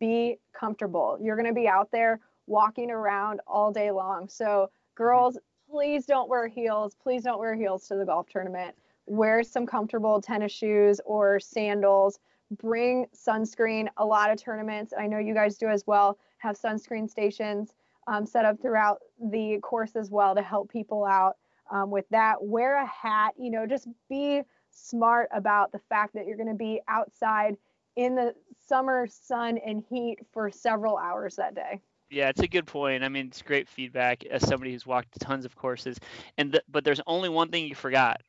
Be 0.00 0.38
comfortable. 0.52 1.18
You're 1.20 1.36
going 1.36 1.46
to 1.46 1.54
be 1.54 1.68
out 1.68 1.90
there 1.92 2.20
walking 2.46 2.90
around 2.90 3.40
all 3.46 3.72
day 3.72 3.90
long. 3.90 4.28
So, 4.28 4.70
girls, 4.94 5.38
please 5.70 6.06
don't 6.06 6.28
wear 6.28 6.48
heels. 6.48 6.96
Please 7.02 7.22
don't 7.22 7.38
wear 7.38 7.54
heels 7.54 7.86
to 7.88 7.96
the 7.96 8.04
golf 8.04 8.28
tournament. 8.28 8.74
Wear 9.06 9.42
some 9.42 9.66
comfortable 9.66 10.20
tennis 10.20 10.52
shoes 10.52 11.00
or 11.04 11.38
sandals. 11.40 12.18
bring 12.50 13.06
sunscreen. 13.14 13.88
A 13.98 14.04
lot 14.04 14.30
of 14.30 14.42
tournaments, 14.42 14.92
I 14.98 15.06
know 15.06 15.18
you 15.18 15.34
guys 15.34 15.58
do 15.58 15.68
as 15.68 15.86
well, 15.86 16.18
have 16.38 16.58
sunscreen 16.58 17.08
stations 17.08 17.74
um, 18.06 18.24
set 18.24 18.44
up 18.44 18.60
throughout 18.60 18.98
the 19.30 19.58
course 19.62 19.94
as 19.96 20.10
well 20.10 20.34
to 20.34 20.42
help 20.42 20.70
people 20.70 21.04
out 21.04 21.36
um, 21.70 21.90
with 21.90 22.06
that. 22.10 22.42
Wear 22.42 22.76
a 22.76 22.86
hat, 22.86 23.34
you 23.38 23.50
know, 23.50 23.66
just 23.66 23.88
be 24.08 24.42
smart 24.70 25.28
about 25.32 25.72
the 25.72 25.78
fact 25.78 26.14
that 26.14 26.26
you're 26.26 26.36
going 26.36 26.48
to 26.48 26.54
be 26.54 26.80
outside 26.88 27.56
in 27.98 28.14
the 28.14 28.32
summer 28.68 29.08
sun 29.10 29.58
and 29.58 29.82
heat 29.90 30.20
for 30.32 30.50
several 30.52 30.96
hours 30.96 31.34
that 31.36 31.54
day. 31.54 31.80
Yeah, 32.10 32.28
it's 32.28 32.40
a 32.40 32.48
good 32.48 32.66
point. 32.66 33.02
I 33.02 33.08
mean, 33.08 33.26
it's 33.26 33.42
great 33.42 33.68
feedback 33.68 34.24
as 34.24 34.46
somebody 34.46 34.72
who's 34.72 34.86
walked 34.86 35.18
tons 35.20 35.44
of 35.44 35.56
courses. 35.56 35.98
And 36.38 36.52
the, 36.52 36.62
but 36.70 36.84
there's 36.84 37.00
only 37.06 37.28
one 37.28 37.50
thing 37.50 37.66
you 37.66 37.74
forgot. 37.74 38.22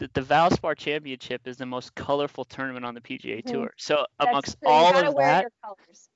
That 0.00 0.14
the 0.14 0.22
Valspar 0.22 0.76
Championship 0.76 1.46
is 1.46 1.58
the 1.58 1.66
most 1.66 1.94
colorful 1.94 2.44
tournament 2.44 2.84
on 2.84 2.94
the 2.94 3.00
PGA 3.00 3.44
mm-hmm. 3.44 3.52
Tour. 3.52 3.74
So 3.76 4.06
That's 4.18 4.28
amongst 4.28 4.58
true. 4.60 4.70
all 4.70 4.96
of 4.96 5.14
that, 5.16 5.52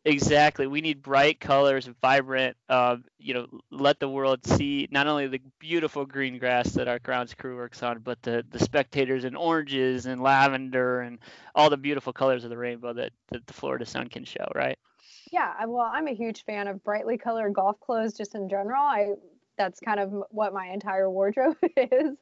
exactly, 0.05 0.67
we 0.67 0.81
need 0.81 1.03
bright 1.03 1.39
colors, 1.39 1.89
vibrant. 2.01 2.57
Uh, 2.69 2.97
you 3.19 3.35
know, 3.35 3.47
let 3.71 4.01
the 4.01 4.09
world 4.09 4.45
see 4.47 4.89
not 4.91 5.07
only 5.07 5.27
the 5.27 5.41
beautiful 5.59 6.07
green 6.07 6.39
grass 6.39 6.73
that 6.73 6.89
our 6.89 6.99
grounds 6.99 7.35
crew 7.35 7.57
works 7.57 7.83
on, 7.83 7.99
but 7.99 8.21
the 8.23 8.45
the 8.51 8.59
spectators 8.59 9.25
in 9.25 9.37
oranges 9.37 10.07
and 10.07 10.23
lavender 10.23 11.03
and 11.03 11.19
all 11.55 11.69
the 11.71 11.77
beautiful 11.77 12.13
colors 12.13 12.43
of 12.45 12.51
the 12.51 12.57
rainbow 12.57 12.93
that, 12.95 13.13
that 13.31 13.47
the 13.47 13.53
Florida 13.53 13.85
sun 13.87 14.09
can 14.09 14.25
show. 14.25 14.47
Right. 14.55 14.79
Yeah, 15.31 15.53
well, 15.67 15.91
I'm 15.93 16.07
a 16.07 16.15
huge 16.15 16.45
fan 16.45 16.69
of 16.69 16.83
brightly 16.85 17.19
colored 17.19 17.55
golf 17.55 17.81
clothes 17.81 18.15
just 18.15 18.35
in 18.35 18.49
general. 18.49 18.83
I 18.83 19.15
that's 19.57 19.81
kind 19.81 20.01
of 20.01 20.13
what 20.31 20.53
my 20.53 20.69
entire 20.69 21.11
wardrobe 21.11 21.57
is. 21.77 22.17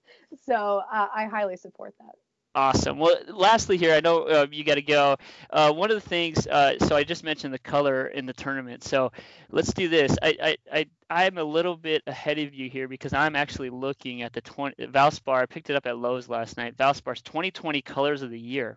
So 0.45 0.83
uh, 0.92 1.09
I 1.14 1.27
highly 1.27 1.57
support 1.57 1.95
that. 1.99 2.14
Awesome. 2.55 2.99
Well, 2.99 3.16
lastly, 3.29 3.79
here, 3.79 3.95
I 3.95 4.01
know 4.01 4.25
uh, 4.25 4.47
you 4.51 4.62
got 4.62 4.75
to 4.75 4.83
go. 4.83 5.16
Uh, 5.49 5.73
one 5.73 5.90
of 5.90 5.95
the 5.95 6.07
things, 6.07 6.47
uh, 6.47 6.79
so 6.81 6.95
I 6.95 7.03
just 7.03 7.25
mentioned 7.25 7.55
the 7.55 7.59
color 7.59 8.09
in 8.09 8.27
the 8.27 8.35
tournament. 8.35 8.85
So 8.85 9.11
let's 9.51 9.73
do 9.73 9.88
this. 9.88 10.14
I, 10.21 10.37
I, 10.42 10.57
I, 10.71 10.87
I'm 11.09 11.38
a 11.38 11.45
little 11.45 11.79
bit 11.79 12.03
ahead 12.07 12.38
of 12.38 12.53
you 12.53 12.68
here 12.68 12.88
because 12.88 13.14
I'm 13.14 13.37
actually 13.37 13.71
looking 13.71 14.21
at 14.21 14.35
the 14.35 14.42
20, 14.42 14.87
Valspar. 14.88 15.40
I 15.40 15.47
picked 15.47 15.71
it 15.71 15.77
up 15.77 15.87
at 15.87 15.97
Lowe's 15.97 16.29
last 16.29 16.59
night. 16.59 16.77
Valspar's 16.77 17.23
2020 17.23 17.81
colors 17.81 18.21
of 18.21 18.29
the 18.29 18.38
year. 18.38 18.77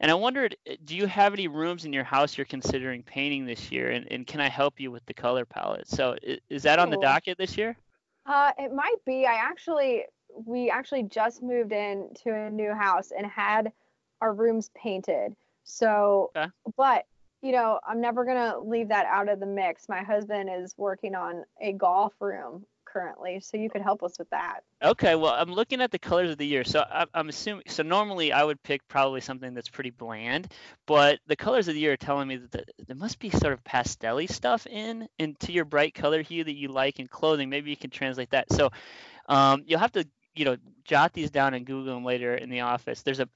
And 0.00 0.10
I 0.10 0.14
wondered, 0.14 0.56
uh, 0.68 0.76
do 0.86 0.96
you 0.96 1.04
have 1.04 1.34
any 1.34 1.46
rooms 1.46 1.84
in 1.84 1.92
your 1.92 2.04
house 2.04 2.38
you're 2.38 2.46
considering 2.46 3.02
painting 3.02 3.44
this 3.44 3.70
year? 3.70 3.90
And, 3.90 4.10
and 4.10 4.26
can 4.26 4.40
I 4.40 4.48
help 4.48 4.80
you 4.80 4.90
with 4.90 5.04
the 5.04 5.14
color 5.14 5.44
palette? 5.44 5.88
So 5.88 6.16
is, 6.22 6.38
is 6.48 6.62
that 6.62 6.78
on 6.78 6.88
the 6.88 6.96
docket 6.96 7.36
this 7.36 7.58
year? 7.58 7.76
Uh, 8.26 8.52
it 8.58 8.72
might 8.72 8.98
be. 9.06 9.26
I 9.26 9.34
actually, 9.34 10.04
we 10.46 10.70
actually 10.70 11.04
just 11.04 11.42
moved 11.42 11.72
in 11.72 12.08
to 12.22 12.34
a 12.34 12.50
new 12.50 12.72
house 12.74 13.12
and 13.16 13.26
had 13.26 13.72
our 14.20 14.32
rooms 14.32 14.70
painted. 14.74 15.34
So, 15.64 16.30
okay. 16.36 16.50
but 16.76 17.06
you 17.42 17.52
know, 17.52 17.80
I'm 17.86 18.00
never 18.00 18.24
gonna 18.24 18.58
leave 18.58 18.88
that 18.88 19.06
out 19.06 19.28
of 19.28 19.40
the 19.40 19.46
mix. 19.46 19.88
My 19.88 20.02
husband 20.02 20.50
is 20.52 20.74
working 20.76 21.14
on 21.14 21.44
a 21.60 21.72
golf 21.72 22.12
room 22.20 22.66
currently, 22.92 23.40
so 23.40 23.56
you 23.56 23.70
could 23.70 23.82
help 23.82 24.02
us 24.02 24.18
with 24.18 24.28
that. 24.30 24.60
Okay, 24.82 25.14
well, 25.14 25.32
I'm 25.32 25.52
looking 25.52 25.80
at 25.80 25.90
the 25.90 25.98
colors 25.98 26.30
of 26.30 26.38
the 26.38 26.46
year, 26.46 26.64
so 26.64 26.84
I'm, 27.14 27.28
assuming. 27.28 27.64
So 27.68 27.82
normally 27.82 28.32
I 28.32 28.44
would 28.44 28.62
pick 28.62 28.86
probably 28.88 29.20
something 29.20 29.54
that's 29.54 29.68
pretty 29.68 29.90
bland, 29.90 30.52
but 30.86 31.18
the 31.26 31.36
colors 31.36 31.68
of 31.68 31.74
the 31.74 31.80
year 31.80 31.92
are 31.92 31.96
telling 31.96 32.28
me 32.28 32.36
that 32.36 32.50
the, 32.50 32.64
there 32.86 32.96
must 32.96 33.18
be 33.18 33.30
sort 33.30 33.52
of 33.52 33.62
pastelly 33.64 34.30
stuff 34.30 34.66
in 34.66 35.08
into 35.18 35.52
your 35.52 35.64
bright 35.64 35.94
color 35.94 36.22
hue 36.22 36.44
that 36.44 36.56
you 36.56 36.68
like 36.68 36.98
in 36.98 37.06
clothing. 37.06 37.48
Maybe 37.48 37.70
you 37.70 37.76
can 37.76 37.90
translate 37.90 38.30
that. 38.30 38.52
So 38.52 38.70
um, 39.28 39.64
you'll 39.66 39.80
have 39.80 39.92
to, 39.92 40.06
you 40.34 40.44
know, 40.44 40.56
jot 40.84 41.12
these 41.12 41.30
down 41.30 41.54
and 41.54 41.66
Google 41.66 41.94
them 41.94 42.04
later 42.04 42.34
in 42.34 42.50
the 42.50 42.60
office. 42.60 43.02
There's 43.02 43.20
a 43.20 43.28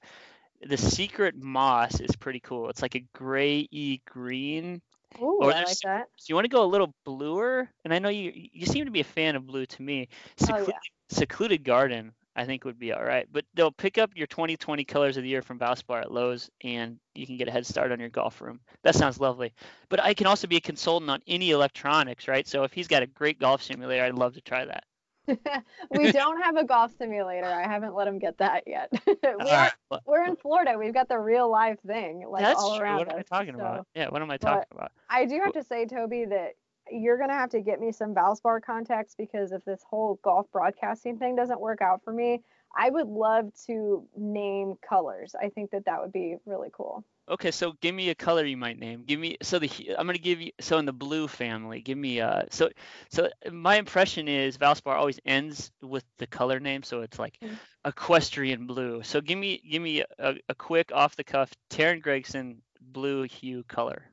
the 0.61 0.77
secret 0.77 1.35
moss 1.35 1.99
is 1.99 2.15
pretty 2.15 2.39
cool. 2.39 2.69
It's 2.69 2.81
like 2.81 2.95
a 2.95 3.05
gray 3.13 3.67
green 4.05 4.81
Ooh, 5.21 5.39
or 5.41 5.51
I 5.51 5.63
like 5.63 5.77
that. 5.83 6.07
So 6.17 6.25
you 6.29 6.35
want 6.35 6.45
to 6.45 6.49
go 6.49 6.63
a 6.63 6.65
little 6.65 6.93
bluer, 7.05 7.69
and 7.83 7.93
I 7.93 7.99
know 7.99 8.09
you 8.09 8.31
you 8.33 8.65
seem 8.65 8.85
to 8.85 8.91
be 8.91 9.01
a 9.01 9.05
fan 9.05 9.35
of 9.35 9.45
blue 9.45 9.65
to 9.65 9.81
me. 9.81 10.09
Secluded, 10.37 10.69
oh, 10.69 10.71
yeah. 10.71 11.15
secluded 11.15 11.63
garden, 11.63 12.13
I 12.35 12.45
think 12.45 12.65
would 12.65 12.79
be 12.79 12.91
all 12.93 13.03
right. 13.03 13.27
But 13.31 13.45
they'll 13.53 13.71
pick 13.71 13.97
up 13.97 14.11
your 14.15 14.27
2020 14.27 14.83
colors 14.83 15.17
of 15.17 15.23
the 15.23 15.29
year 15.29 15.41
from 15.41 15.59
Valspar 15.59 16.01
at 16.01 16.11
Lowe's, 16.11 16.49
and 16.63 16.99
you 17.13 17.25
can 17.25 17.37
get 17.37 17.47
a 17.47 17.51
head 17.51 17.65
start 17.65 17.91
on 17.91 17.99
your 17.99 18.09
golf 18.09 18.41
room. 18.41 18.59
That 18.83 18.95
sounds 18.95 19.19
lovely. 19.19 19.53
But 19.89 20.01
I 20.01 20.13
can 20.13 20.27
also 20.27 20.47
be 20.47 20.57
a 20.57 20.61
consultant 20.61 21.09
on 21.09 21.21
any 21.27 21.51
electronics, 21.51 22.27
right? 22.27 22.47
So 22.47 22.63
if 22.63 22.73
he's 22.73 22.87
got 22.87 23.03
a 23.03 23.07
great 23.07 23.39
golf 23.39 23.63
simulator, 23.63 24.03
I'd 24.03 24.15
love 24.15 24.33
to 24.33 24.41
try 24.41 24.65
that. 24.65 24.83
we 25.91 26.11
don't 26.11 26.41
have 26.41 26.55
a 26.55 26.63
golf 26.63 26.91
simulator. 26.97 27.47
I 27.47 27.63
haven't 27.63 27.95
let 27.95 28.07
him 28.07 28.19
get 28.19 28.37
that 28.37 28.63
yet. 28.67 28.91
we 29.07 29.49
are, 29.49 29.71
we're 30.05 30.25
in 30.25 30.35
Florida. 30.35 30.77
We've 30.77 30.93
got 30.93 31.07
the 31.09 31.17
real 31.17 31.49
live 31.49 31.79
thing 31.81 32.25
like 32.27 32.43
That's 32.43 32.59
all 32.59 32.79
around 32.79 32.99
true. 32.99 33.07
What 33.07 33.13
am 33.13 33.19
I 33.19 33.23
talking 33.23 33.53
so, 33.53 33.59
about? 33.59 33.87
Yeah, 33.95 34.09
what 34.09 34.21
am 34.21 34.31
I 34.31 34.37
talking 34.37 34.67
about? 34.71 34.91
I 35.09 35.25
do 35.25 35.39
have 35.43 35.53
to 35.53 35.63
say, 35.63 35.85
Toby, 35.85 36.25
that 36.25 36.53
you're 36.91 37.17
gonna 37.17 37.33
have 37.33 37.49
to 37.49 37.61
get 37.61 37.79
me 37.79 37.91
some 37.91 38.13
Valspar 38.13 38.61
contacts 38.61 39.15
because 39.15 39.51
if 39.51 39.65
this 39.65 39.81
whole 39.89 40.19
golf 40.23 40.45
broadcasting 40.51 41.17
thing 41.17 41.35
doesn't 41.35 41.59
work 41.59 41.81
out 41.81 42.03
for 42.03 42.13
me, 42.13 42.41
I 42.77 42.89
would 42.89 43.07
love 43.07 43.51
to 43.67 44.05
name 44.15 44.75
colors. 44.87 45.33
I 45.39 45.49
think 45.49 45.71
that 45.71 45.85
that 45.85 46.01
would 46.01 46.11
be 46.11 46.35
really 46.45 46.69
cool. 46.71 47.03
Okay, 47.27 47.49
so 47.49 47.73
give 47.81 47.95
me 47.95 48.09
a 48.09 48.15
color 48.15 48.45
you 48.45 48.57
might 48.57 48.77
name. 48.77 49.03
Give 49.03 49.19
me 49.19 49.37
so 49.41 49.57
the 49.57 49.69
I'm 49.97 50.05
gonna 50.05 50.19
give 50.19 50.41
you 50.41 50.51
so 50.59 50.77
in 50.77 50.85
the 50.85 50.93
blue 50.93 51.27
family. 51.27 51.81
Give 51.81 51.97
me 51.97 52.21
uh 52.21 52.43
so 52.51 52.69
so 53.09 53.29
my 53.51 53.77
impression 53.77 54.27
is 54.27 54.59
Valspar 54.59 54.95
always 54.95 55.19
ends 55.25 55.71
with 55.81 56.03
the 56.19 56.27
color 56.27 56.59
name, 56.59 56.83
so 56.83 57.01
it's 57.01 57.17
like 57.17 57.39
mm-hmm. 57.43 57.55
equestrian 57.83 58.67
blue. 58.67 59.01
So 59.01 59.21
give 59.21 59.39
me 59.39 59.59
give 59.69 59.81
me 59.81 60.03
a, 60.19 60.35
a 60.49 60.55
quick 60.55 60.91
off 60.93 61.15
the 61.15 61.23
cuff 61.23 61.51
Teryn 61.71 61.99
Gregson 61.99 62.61
blue 62.79 63.23
hue 63.23 63.63
color. 63.63 64.03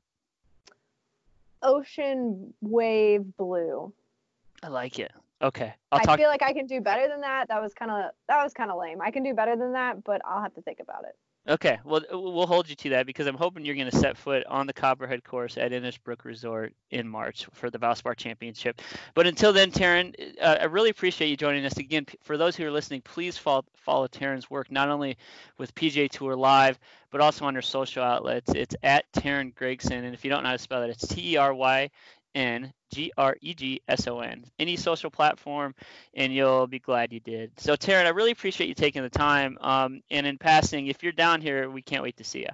Ocean 1.63 2.55
wave 2.63 3.37
blue. 3.37 3.93
I 4.63 4.69
like 4.69 4.99
it. 4.99 5.13
Okay. 5.43 5.75
I'll 5.91 6.01
i 6.01 6.05
talk- 6.05 6.19
feel 6.19 6.29
like 6.29 6.43
I 6.43 6.55
can 6.55 6.67
do 6.67 6.81
better 6.81 7.09
than 7.09 7.21
that. 7.23 7.49
That 7.49 7.61
was 7.61 7.75
kind 7.75 7.91
of 7.91 8.13
that 8.29 8.43
was 8.43 8.55
kind 8.55 8.71
of 8.71 8.79
lame. 8.79 9.03
I 9.03 9.11
can 9.11 9.23
do 9.23 9.35
better 9.35 9.55
than 9.55 9.73
that, 9.73 10.03
but 10.03 10.23
I'll 10.25 10.41
have 10.41 10.55
to 10.55 10.63
think 10.63 10.81
about 10.81 11.05
it. 11.05 11.15
Okay, 11.49 11.81
well, 11.85 12.03
we'll 12.13 12.47
hold 12.47 12.69
you 12.69 12.77
to 12.77 12.91
that 12.91 13.05
because 13.05 13.27
I'm 13.27 13.37
hoping 13.37 13.65
you're 13.65 13.75
going 13.75 13.91
to 13.91 13.97
set 13.97 14.17
foot 14.17 14.47
on 14.47 14.69
the 14.69 14.73
Copperhead 14.73 15.25
course 15.25 15.59
at 15.59 15.73
Innisbrook 15.73 16.25
Resort 16.25 16.73
in 16.93 17.09
March 17.09 17.49
for 17.53 17.69
the 17.69 17.81
Valspar 17.81 18.15
Championship. 18.17 18.81
But 19.15 19.27
until 19.27 19.53
then, 19.53 19.73
Teryn, 19.73 20.15
uh, 20.41 20.59
I 20.61 20.65
really 20.67 20.91
appreciate 20.91 21.31
you 21.31 21.37
joining 21.37 21.65
us 21.65 21.79
again. 21.79 22.07
For 22.23 22.37
those 22.37 22.55
who 22.55 22.65
are 22.65 22.71
listening, 22.71 23.01
please 23.01 23.37
follow, 23.37 23.65
follow 23.75 24.07
Teryn's 24.07 24.51
work 24.51 24.71
not 24.71 24.89
only 24.89 25.17
with 25.59 25.75
PGA 25.75 26.09
Tour 26.09 26.37
Live, 26.37 26.79
but 27.11 27.21
also 27.21 27.45
on 27.45 27.57
her 27.57 27.63
social 27.63 28.05
outlets. 28.05 28.53
It's 28.55 28.77
at 28.85 29.11
Teryn 29.13 29.53
Gregson, 29.53 30.05
and 30.05 30.15
if 30.15 30.25
you 30.25 30.31
don't 30.31 30.45
know 30.45 30.51
how 30.51 30.57
to 30.57 30.63
spell 30.63 30.85
it, 30.85 30.91
it's 30.91 31.09
T 31.09 31.33
E 31.33 31.37
R 31.39 31.53
Y 31.53 31.91
N 32.35 32.73
G 32.93 33.13
R 33.17 33.37
E 33.41 33.55
G 33.55 33.81
S 33.89 34.07
O 34.07 34.21
N. 34.21 34.45
Any 34.59 34.77
social 34.77 35.11
platform, 35.11 35.75
and 36.15 36.33
you'll 36.33 36.67
be 36.67 36.79
glad 36.79 37.13
you 37.13 37.21
did. 37.21 37.53
So, 37.59 37.75
Teryn, 37.75 38.07
I 38.07 38.11
really 38.11 38.31
appreciate 38.31 38.69
you 38.69 38.75
taking 38.75 39.03
the 39.03 39.11
time. 39.11 39.59
Um, 39.61 40.03
and 40.11 40.27
in 40.27 40.39
passing, 40.39 40.87
if 40.87 41.03
you're 41.03 41.13
down 41.13 41.41
here, 41.41 41.71
we 41.71 41.83
can't 41.83 42.03
wait 42.03 42.17
to 42.19 42.25
see 42.25 42.41
you. 42.41 42.51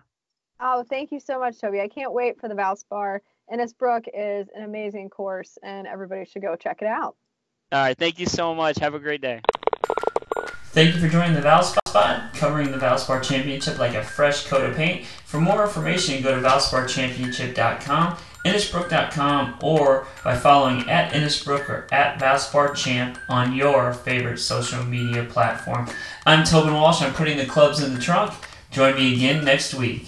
Oh, 0.61 0.85
thank 0.88 1.12
you 1.12 1.21
so 1.21 1.38
much, 1.38 1.61
Toby. 1.61 1.81
I 1.81 1.88
can't 1.88 2.12
wait 2.12 2.41
for 2.41 2.49
the 2.49 2.55
Valspar. 2.55 3.21
Innisbrook 3.53 4.07
is 4.12 4.49
an 4.55 4.64
amazing 4.64 5.09
course, 5.09 5.57
and 5.62 5.87
everybody 5.87 6.25
should 6.25 6.43
go 6.43 6.57
check 6.57 6.83
it 6.83 6.88
out. 6.88 7.17
All 7.71 7.81
right. 7.81 7.97
Thank 7.97 8.19
you 8.19 8.27
so 8.27 8.55
much. 8.55 8.79
Have 8.79 8.95
a 8.95 8.99
great 8.99 9.21
day. 9.21 9.43
Thank 10.70 10.94
you 10.94 11.01
for 11.01 11.09
joining 11.09 11.35
the 11.35 11.40
Valspar, 11.40 11.79
Spot, 11.88 12.35
covering 12.35 12.70
the 12.70 12.79
Valspar 12.79 13.22
Championship 13.22 13.79
like 13.79 13.94
a 13.94 14.03
fresh 14.03 14.46
coat 14.46 14.68
of 14.68 14.77
paint. 14.77 15.07
For 15.24 15.40
more 15.40 15.64
information, 15.64 16.22
go 16.22 16.35
to 16.35 16.46
valsparchampionship.com 16.46 18.16
Innisbrook.com 18.48 19.59
or 19.62 20.07
by 20.24 20.37
following 20.37 20.88
at 20.88 21.12
Innisbrook 21.12 21.68
or 21.68 21.87
at 21.92 22.18
Valspar 22.18 22.74
Champ 22.74 23.18
on 23.29 23.55
your 23.55 23.92
favorite 23.92 24.38
social 24.38 24.83
media 24.85 25.24
platform. 25.24 25.88
I'm 26.24 26.44
Tobin 26.44 26.72
Walsh. 26.72 27.03
I'm 27.03 27.12
putting 27.12 27.37
the 27.37 27.46
clubs 27.46 27.83
in 27.83 27.94
the 27.94 28.01
trunk. 28.01 28.33
Join 28.70 28.94
me 28.94 29.14
again 29.14 29.44
next 29.44 29.74
week. 29.74 29.96